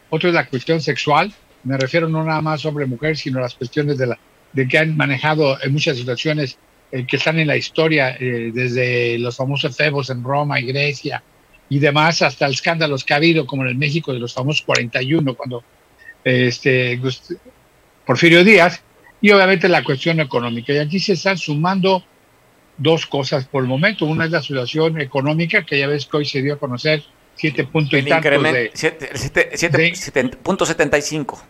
[0.09, 1.33] otro es la cuestión sexual,
[1.63, 4.19] me refiero no nada más sobre mujer, sino las cuestiones de, la,
[4.51, 6.57] de que han manejado en muchas situaciones
[6.91, 11.23] eh, que están en la historia, eh, desde los famosos febos en Roma y Grecia,
[11.69, 15.33] y demás, hasta escándalos que ha habido, como en el México de los famosos 41,
[15.35, 15.63] cuando
[16.23, 16.99] este,
[18.05, 18.83] Porfirio Díaz,
[19.21, 20.73] y obviamente la cuestión económica.
[20.73, 22.03] Y aquí se están sumando
[22.77, 24.05] dos cosas por el momento.
[24.05, 27.03] Una es la situación económica, que ya ves que hoy se dio a conocer
[27.35, 28.71] siete puntos y tantos de...
[28.73, 31.41] 7.75.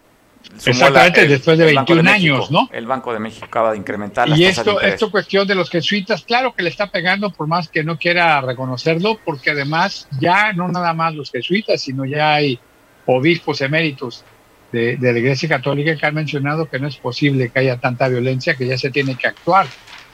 [0.66, 2.70] Exactamente, después de 21 años, ¿no?
[2.72, 6.24] El Banco de México acaba de incrementar las Y esto, esto cuestión de los jesuitas,
[6.24, 10.68] claro que le está pegando por más que no quiera reconocerlo, porque además ya no
[10.68, 12.60] nada más los jesuitas, sino ya hay
[13.06, 14.24] obispos eméritos
[14.72, 18.08] de, de la Iglesia Católica que han mencionado que no es posible que haya tanta
[18.08, 19.68] violencia, que ya se tiene que actuar,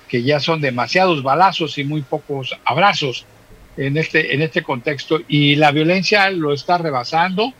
[0.07, 3.25] que ya son demasiados balazos y muy pocos abrazos
[3.79, 7.53] en este, en este contexto, y la violencia lo está rebasando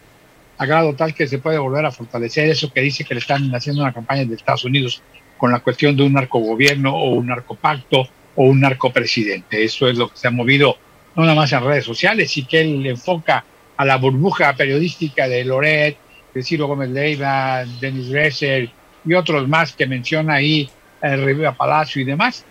[0.57, 3.53] a grado tal que se puede volver a fortalecer eso que dice que le están
[3.55, 5.01] haciendo una campaña de Estados Unidos
[5.38, 9.63] con la cuestión de un narcogobierno o un narcopacto o un narcopresidente.
[9.63, 10.78] Eso es lo que se ha movido
[11.15, 13.43] no nada más en redes sociales, y que él enfoca
[13.78, 15.97] a la burbuja periodística de Loret,
[16.34, 18.70] de Ciro Gómez Leiva, Denis Dresser
[19.05, 20.70] y otros más que menciona ahí,
[21.01, 22.45] el Rivera Palacio y demás.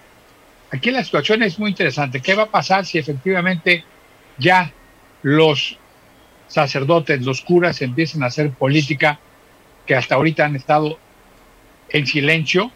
[0.70, 2.20] Aquí la situación es muy interesante.
[2.20, 3.84] ¿Qué va a pasar si efectivamente
[4.38, 4.72] ya
[5.22, 5.78] los
[6.46, 9.18] sacerdotes, los curas empiecen a hacer política
[9.86, 10.98] que hasta ahorita han estado
[11.90, 12.70] en silencio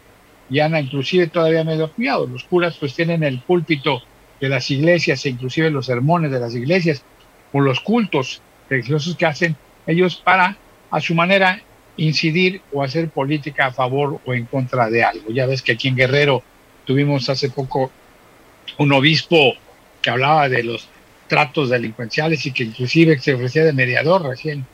[0.49, 2.27] y han inclusive todavía medio cuidado.
[2.27, 4.01] Los curas pues tienen el púlpito
[4.39, 7.03] de las iglesias e inclusive los sermones de las iglesias
[7.51, 9.55] o los cultos religiosos que hacen
[9.87, 10.57] ellos para
[10.91, 11.61] a su manera
[11.97, 15.31] incidir o hacer política a favor o en contra de algo.
[15.31, 16.43] Ya ves que aquí en Guerrero
[16.85, 17.91] tuvimos hace poco
[18.77, 19.53] un obispo
[20.01, 20.87] que hablaba de los
[21.27, 24.65] tratos delincuenciales y que inclusive se ofrecía de mediador recién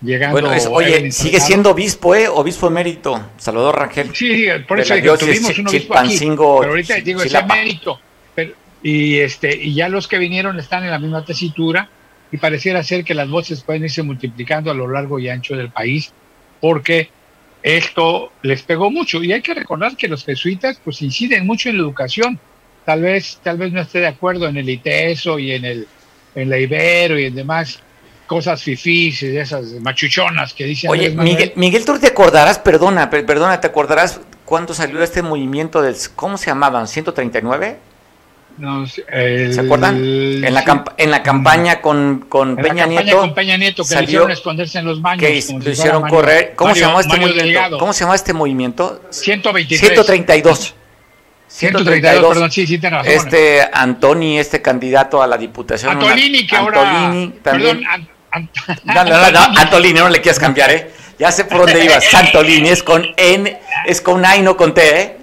[0.00, 0.40] llegando.
[0.40, 2.28] Bueno, oye, sigue siendo obispo, ¿eh?
[2.28, 4.14] Obispo emérito, Salvador Rangel.
[4.14, 8.00] Sí, por eso digo, tuvimos un obispo aquí, pero ahorita digo, es emérito.
[8.82, 11.88] y, este, y ya los que vinieron están en la misma tesitura
[12.30, 15.70] y pareciera ser que las voces pueden irse multiplicando a lo largo y ancho del
[15.70, 16.12] país
[16.60, 17.10] porque
[17.62, 19.22] esto les pegó mucho.
[19.22, 22.38] Y hay que recordar que los jesuitas pues inciden mucho en la educación.
[22.84, 25.86] Tal vez, tal vez no esté de acuerdo en el ITESO y en el
[26.34, 27.80] en la Ibero y en demás
[28.26, 30.90] cosas fifís y esas machuchonas que dicen.
[30.90, 35.96] Oye, Miguel, Miguel, tú te acordarás, perdona, perdona, ¿te acordarás cuándo salió este movimiento del,
[36.14, 36.84] ¿cómo se llamaban?
[36.86, 37.76] ¿139?
[38.58, 39.96] ¿Se acuerdan?
[39.96, 43.20] En la, en la campaña con, con Peña Nieto.
[43.20, 45.20] con Peña Nieto, que salió, esconderse en los baños.
[45.20, 46.54] Que lo hicieron correr.
[46.56, 47.78] ¿Cómo se llamó este movimiento?
[47.78, 49.02] ¿Cómo se llama este movimiento?
[49.10, 49.80] 123.
[49.80, 50.74] 132.
[51.48, 53.10] 132, perdón, sí, sí, razón.
[53.10, 55.92] Este Antoni, este candidato a la diputación.
[55.92, 57.06] Antolini, que ahora.
[57.06, 57.82] Antolini también.
[57.82, 58.50] Perdón,
[58.84, 60.90] no, no, no, Antolini, no le quieras cambiar, ¿eh?
[61.18, 62.12] Ya sé por dónde ibas.
[62.14, 65.16] Antolini es con N, es con A y no con T, ¿eh?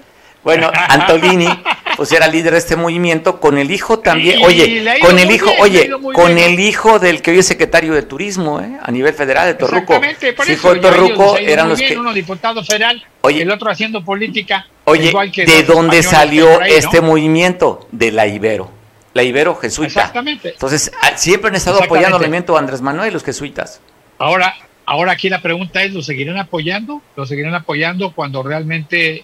[0.44, 1.48] Bueno, Antolini,
[1.96, 5.89] pues era líder de este movimiento, con el hijo también, oye, con el hijo, oye,
[6.14, 8.78] con el hijo del que hoy es secretario de turismo, ¿eh?
[8.82, 10.00] A nivel federal de Torruco.
[10.36, 11.98] Por hijo de Torruco eran los que.
[11.98, 14.68] Uno diputado federal, oye, el otro haciendo política.
[14.86, 15.12] Oye,
[15.46, 17.88] ¿de dónde salió este movimiento?
[17.91, 18.72] De la Ibero.
[19.14, 20.02] La Ibero jesuita.
[20.02, 20.50] Exactamente.
[20.50, 23.80] Entonces, ah, siempre han estado apoyando el movimiento Andrés Manuel, los jesuitas.
[24.18, 27.02] Ahora, ahora aquí la pregunta es, ¿lo seguirán apoyando?
[27.16, 29.24] ¿Lo seguirán apoyando cuando realmente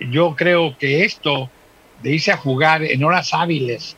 [0.00, 1.50] yo creo que esto
[2.02, 3.96] de irse a jugar en horas hábiles,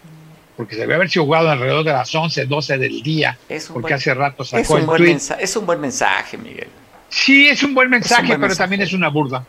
[0.57, 3.38] porque se debe haber sido jugado alrededor de las 11, 12 del día,
[3.72, 6.68] porque hace rato sacó es un, buen es un buen mensaje, Miguel.
[7.09, 9.44] Sí, es un buen mensaje, pero también es una burda.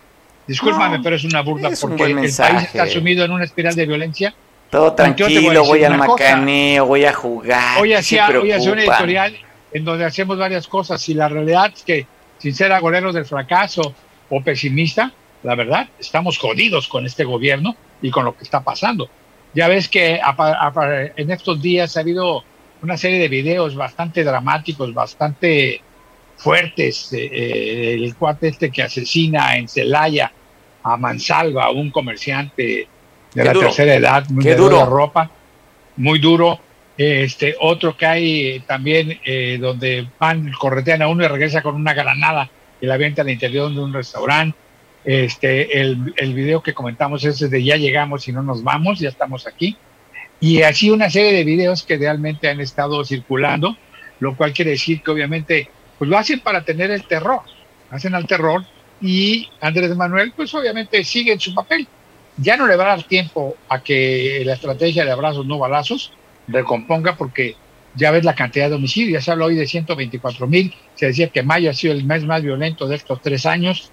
[0.45, 4.33] Discúlpame, pero es una burda porque el país está sumido en una espiral de violencia.
[4.69, 7.79] Todo tranquilo, voy, al macaneo, voy a jugar.
[7.79, 9.37] Hoy hacía, hoy hacía una editorial
[9.71, 12.07] en donde hacemos varias cosas y la realidad es que,
[12.39, 13.93] sin ser agorero del fracaso
[14.29, 15.11] o pesimista,
[15.43, 19.09] la verdad, estamos jodidos con este gobierno y con lo que está pasando.
[19.53, 20.19] Ya ves que
[21.15, 22.43] en estos días ha habido
[22.81, 25.81] una serie de videos bastante dramáticos, bastante
[26.37, 27.13] fuertes.
[27.13, 30.31] Eh, eh, el cuate este que asesina en Celaya
[30.83, 32.87] a Mansalva, un comerciante
[33.33, 34.85] de la tercera edad, muy duro.
[34.85, 35.29] ropa,
[35.97, 36.59] muy duro.
[36.95, 41.93] Este otro que hay también eh, donde van corretean a uno y regresa con una
[41.93, 44.57] granada y la venta al interior de un restaurante.
[45.05, 49.47] Este, el, video que comentamos es de ya llegamos y no nos vamos, ya estamos
[49.47, 49.77] aquí.
[50.39, 53.77] Y así una serie de videos que realmente han estado circulando,
[54.19, 57.41] lo cual quiere decir que obviamente pues lo hacen para tener el terror,
[57.89, 58.63] hacen al terror
[59.01, 61.87] y Andrés Manuel pues obviamente sigue en su papel.
[62.37, 66.13] Ya no le va a dar tiempo a que la estrategia de abrazos no balazos
[66.47, 67.55] recomponga porque
[67.95, 71.29] ya ves la cantidad de homicidios, ya se habla hoy de 124 mil, se decía
[71.29, 73.91] que mayo ha sido el mes más violento de estos tres años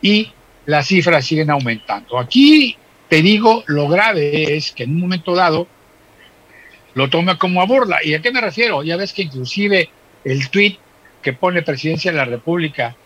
[0.00, 0.32] y
[0.66, 2.18] las cifras siguen aumentando.
[2.18, 2.76] Aquí
[3.08, 5.68] te digo, lo grave es que en un momento dado
[6.94, 7.98] lo toma como a burla.
[8.02, 8.82] ¿Y a qué me refiero?
[8.82, 9.88] Ya ves que inclusive
[10.24, 10.78] el tuit
[11.22, 12.96] que pone Presidencia de la República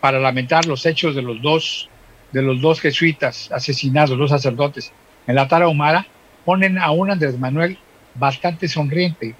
[0.00, 1.88] para lamentar los hechos de los dos,
[2.32, 4.92] de los dos jesuitas asesinados, los sacerdotes,
[5.26, 6.06] en la Tarahumara,
[6.44, 7.78] ponen a un Andrés Manuel
[8.14, 9.34] bastante sonriente.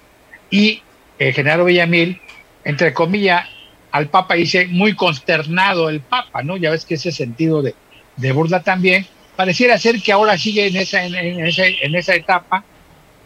[0.51, 0.83] Y
[1.19, 2.21] el general Villamil,
[2.65, 3.49] entre comillas,
[3.93, 6.57] al Papa dice muy consternado el Papa, ¿no?
[6.57, 7.75] Ya ves que ese sentido de,
[8.17, 9.07] de burla también,
[9.37, 12.65] pareciera ser que ahora sigue en esa, en, esa, etapa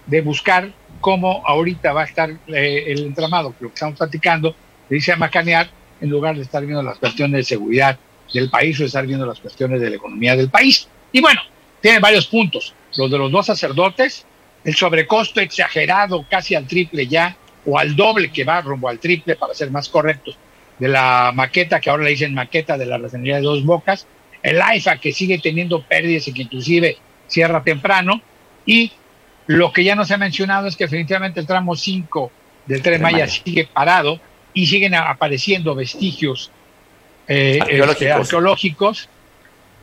[0.07, 4.55] de buscar cómo ahorita va a estar eh, el entramado, lo que estamos platicando,
[4.89, 7.99] dice a macanear en lugar de estar viendo las cuestiones de seguridad
[8.33, 10.89] del país o de estar viendo las cuestiones de la economía del país.
[11.13, 11.41] Y bueno,
[11.81, 12.75] tiene varios puntos.
[12.97, 14.27] Los de los dos sacerdotes,
[14.65, 19.37] el sobrecosto exagerado, casi al triple ya, o al doble que va rumbo al triple,
[19.37, 20.37] para ser más correctos,
[20.81, 24.07] de la maqueta, que ahora le dicen maqueta de la refinería de Dos Bocas,
[24.43, 26.97] el AIFA que sigue teniendo pérdidas y que inclusive
[27.29, 28.21] cierra temprano,
[28.65, 28.91] y
[29.47, 32.33] lo que ya no se ha mencionado es que definitivamente el tramo 5
[32.67, 34.21] del tren Maya sigue parado
[34.55, 36.51] y siguen apareciendo vestigios
[37.29, 39.09] eh, este, arqueológicos.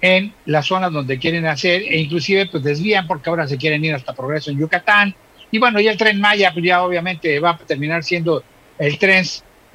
[0.01, 3.93] en las zonas donde quieren hacer e inclusive pues desvían porque ahora se quieren ir
[3.93, 5.15] hasta Progreso en Yucatán
[5.51, 8.43] y bueno ya el tren Maya pues ya obviamente va a terminar siendo
[8.77, 9.25] el tren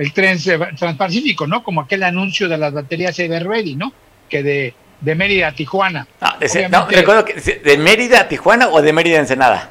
[0.03, 0.39] el tren
[0.77, 3.93] transpacífico no como aquel anuncio de las baterías Ever Ready no
[4.29, 6.07] que de, de Mérida a Tijuana.
[6.21, 6.39] Ah,
[6.71, 9.71] no, recuerdo que de Mérida a Tijuana o de Mérida a Ensenada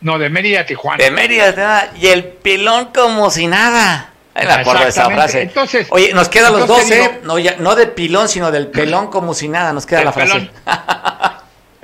[0.00, 1.02] no de Mérida a Tijuana.
[1.02, 4.12] De Mérida a Ensenada y el pilón como si nada.
[4.34, 5.42] Me acuerdo de esa frase.
[5.42, 9.34] Entonces, Oye, nos quedan los 12, no, ya, no de pilón, sino del pelón como
[9.34, 10.50] si nada, nos queda la frase.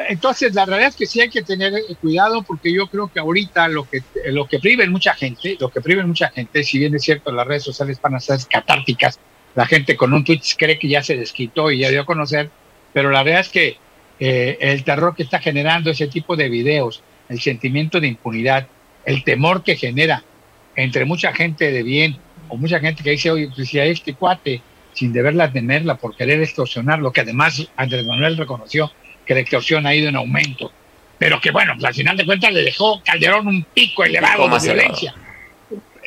[0.08, 3.68] entonces, la realidad es que sí hay que tener cuidado porque yo creo que ahorita
[3.68, 7.02] lo que, lo que priven mucha gente, lo que priven mucha gente, si bien es
[7.02, 9.18] cierto, las redes sociales van a ser catárticas,
[9.54, 12.50] la gente con un tweet cree que ya se desquitó y ya dio a conocer,
[12.92, 13.76] pero la realidad es que
[14.20, 18.66] eh, el terror que está generando ese tipo de videos, el sentimiento de impunidad,
[19.04, 20.24] el temor que genera
[20.76, 22.16] entre mucha gente de bien
[22.48, 26.16] o mucha gente que dice, oye, pues si a este cuate, sin deberla tenerla por
[26.16, 28.90] querer extorsionarlo, que además Andrés Manuel reconoció
[29.26, 30.70] que la extorsión ha ido en aumento,
[31.18, 34.58] pero que bueno, pues al final de cuentas le dejó Calderón un pico elevado de
[34.62, 35.14] violencia.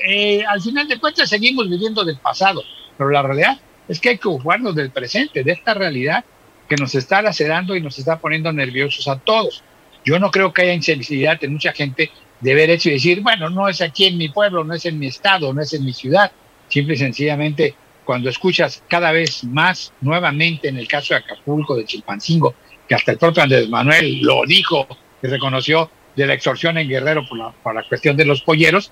[0.06, 2.64] Eh, al final de cuentas seguimos viviendo del pasado,
[2.98, 6.24] pero la realidad es que hay que ocuparnos del presente, de esta realidad
[6.68, 9.64] que nos está lacerando y nos está poniendo nerviosos a todos.
[10.06, 13.50] Yo no creo que haya insensibilidad en mucha gente de ver hecho y decir, bueno,
[13.50, 15.94] no es aquí en mi pueblo, no es en mi estado, no es en mi
[15.94, 16.32] ciudad.
[16.68, 21.86] Simple y sencillamente, cuando escuchas cada vez más nuevamente en el caso de Acapulco, de
[21.86, 22.54] Chilpancingo,
[22.88, 24.88] que hasta el propio Andrés Manuel lo dijo
[25.22, 28.92] y reconoció de la extorsión en Guerrero por la, cuestión de los polleros,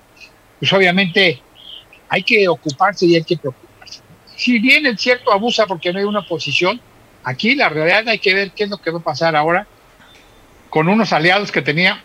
[0.58, 1.42] pues obviamente
[2.08, 4.00] hay que ocuparse y hay que preocuparse.
[4.36, 6.80] Si bien es cierto abusa porque no hay una oposición,
[7.24, 9.66] aquí la realidad hay que ver qué es lo que va a pasar ahora
[10.70, 12.04] con unos aliados que tenía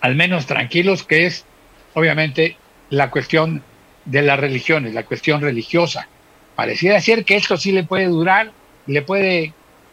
[0.00, 1.44] al menos tranquilos, que es
[1.94, 2.56] obviamente
[2.88, 3.62] la cuestión
[4.04, 6.08] de las religiones, la cuestión religiosa.
[6.56, 8.50] Pareciera ser que esto sí le puede durar,
[8.86, 9.52] le puede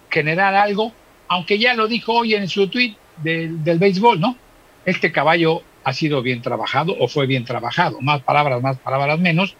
[0.09, 0.93] generar algo,
[1.27, 4.37] aunque ya lo dijo hoy en su tweet del, del béisbol, ¿no?
[4.85, 9.55] Este caballo ha sido bien trabajado o fue bien trabajado, más palabras, más palabras menos.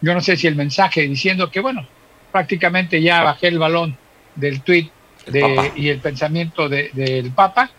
[0.00, 1.86] Yo no sé si el mensaje diciendo que, bueno,
[2.30, 3.96] prácticamente ya bajé el balón
[4.34, 4.88] del tweet
[5.26, 7.70] de, y el pensamiento del Papa,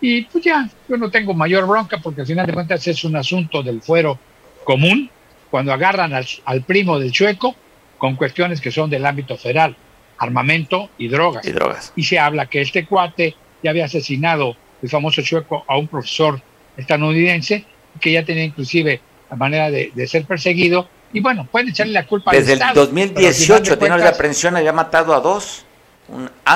[0.00, 3.16] y pues ya, yo no tengo mayor bronca porque al final de cuentas es un
[3.16, 4.18] asunto del fuero
[4.64, 5.10] común
[5.50, 7.54] cuando agarran al, primo del chueco
[7.98, 9.76] con cuestiones que son del ámbito federal,
[10.20, 11.44] armamento y drogas.
[11.44, 11.92] Y drogas.
[11.96, 16.40] Y se habla que este cuate ya había asesinado el famoso chueco a un profesor
[16.76, 17.64] estadounidense
[18.00, 20.88] que ya tenía inclusive la manera de, ser perseguido.
[21.12, 25.20] Y bueno, pueden echarle la culpa Desde el 2018 tiene la aprehensión, había matado a
[25.20, 25.64] dos.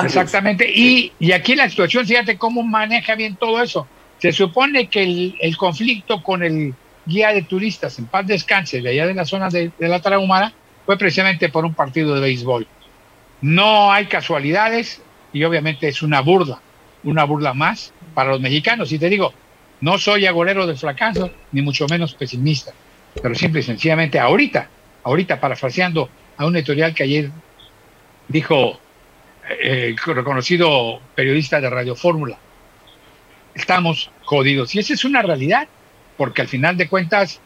[0.03, 0.69] Exactamente.
[0.69, 3.87] Y, y, aquí la situación, fíjate cómo maneja bien todo eso.
[4.19, 5.03] Se supone que
[5.39, 6.73] el, conflicto con el
[7.05, 10.53] guía de turistas en paz descanse de allá de la zona de, la Tarahumara
[10.85, 12.67] fue precisamente por un partido de béisbol.
[13.41, 15.01] No hay casualidades
[15.33, 16.59] y obviamente es una burla,
[17.03, 18.91] una burla más para los mexicanos.
[18.91, 19.33] Y te digo,
[19.81, 22.71] no soy agorero del fracaso, ni mucho menos pesimista,
[23.21, 24.69] pero simple y sencillamente ahorita,
[25.03, 27.29] ahorita parafraseando a un editorial que ayer
[28.27, 28.79] dijo
[29.49, 32.37] eh, reconocido periodista de Radio Fórmula.
[33.53, 34.73] Estamos jodidos.
[34.75, 35.67] Y esa es una realidad,
[36.17, 37.39] porque al final de cuentas,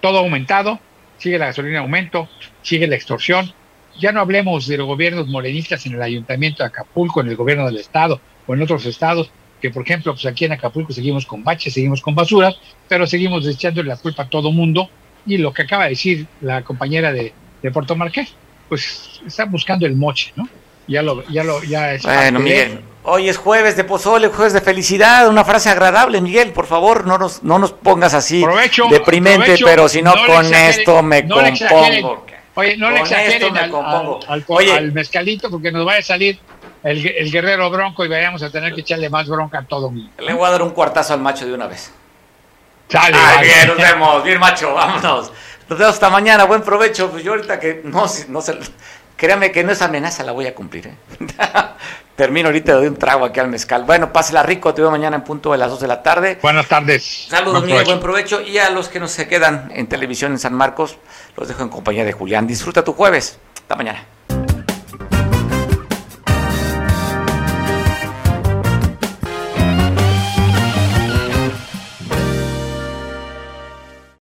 [0.00, 0.80] todo ha aumentado,
[1.18, 2.28] sigue la gasolina en aumento,
[2.62, 3.52] sigue la extorsión.
[3.98, 7.66] Ya no hablemos de los gobiernos morenistas en el ayuntamiento de Acapulco, en el gobierno
[7.66, 9.30] del estado o en otros estados,
[9.60, 12.56] que por ejemplo, pues aquí en Acapulco seguimos con baches, seguimos con basuras,
[12.88, 14.88] pero seguimos echándole la culpa a todo mundo.
[15.26, 17.32] Y lo que acaba de decir la compañera de,
[17.62, 18.34] de Puerto Marqués,
[18.68, 20.48] pues está buscando el moche, ¿no?
[20.86, 24.60] Ya lo, ya lo, ya es Bueno, Miguel, hoy es jueves de pozole, jueves de
[24.60, 29.44] felicidad, una frase agradable, Miguel, por favor, no nos, no nos pongas así Provecho, deprimente,
[29.44, 32.02] provecho, pero si no, con esto me no le exageren.
[32.02, 32.33] compongo.
[32.56, 34.72] Oye, no le Con exageren al, al- al- Oye.
[34.72, 36.38] al mezcalito porque nos vaya a salir
[36.84, 40.10] el, el guerrero bronco y vayamos a tener que echarle más bronca a todo mundo.
[40.18, 41.90] Le voy a dar un cuartazo al macho de una vez.
[42.88, 43.46] Sale, Ay, vale.
[43.46, 45.32] bien, nos vemos, bien macho, vámonos.
[45.68, 47.10] Nos vemos hasta mañana, buen provecho.
[47.10, 48.58] Pues yo ahorita que no, no se,
[49.16, 50.88] créame que no es amenaza, la voy a cumplir.
[50.88, 50.94] ¿eh?
[52.16, 53.82] Termino ahorita, le doy un trago aquí al mezcal.
[53.84, 56.38] Bueno, pásela rico, te veo mañana en punto de las 2 de la tarde.
[56.42, 57.26] Buenas tardes.
[57.28, 57.90] Saludos, Buen provecho.
[57.90, 58.40] buen provecho.
[58.40, 60.96] Y a los que nos se quedan en televisión en San Marcos,
[61.36, 62.46] los dejo en compañía de Julián.
[62.46, 63.38] Disfruta tu jueves.
[63.62, 64.04] Hasta mañana.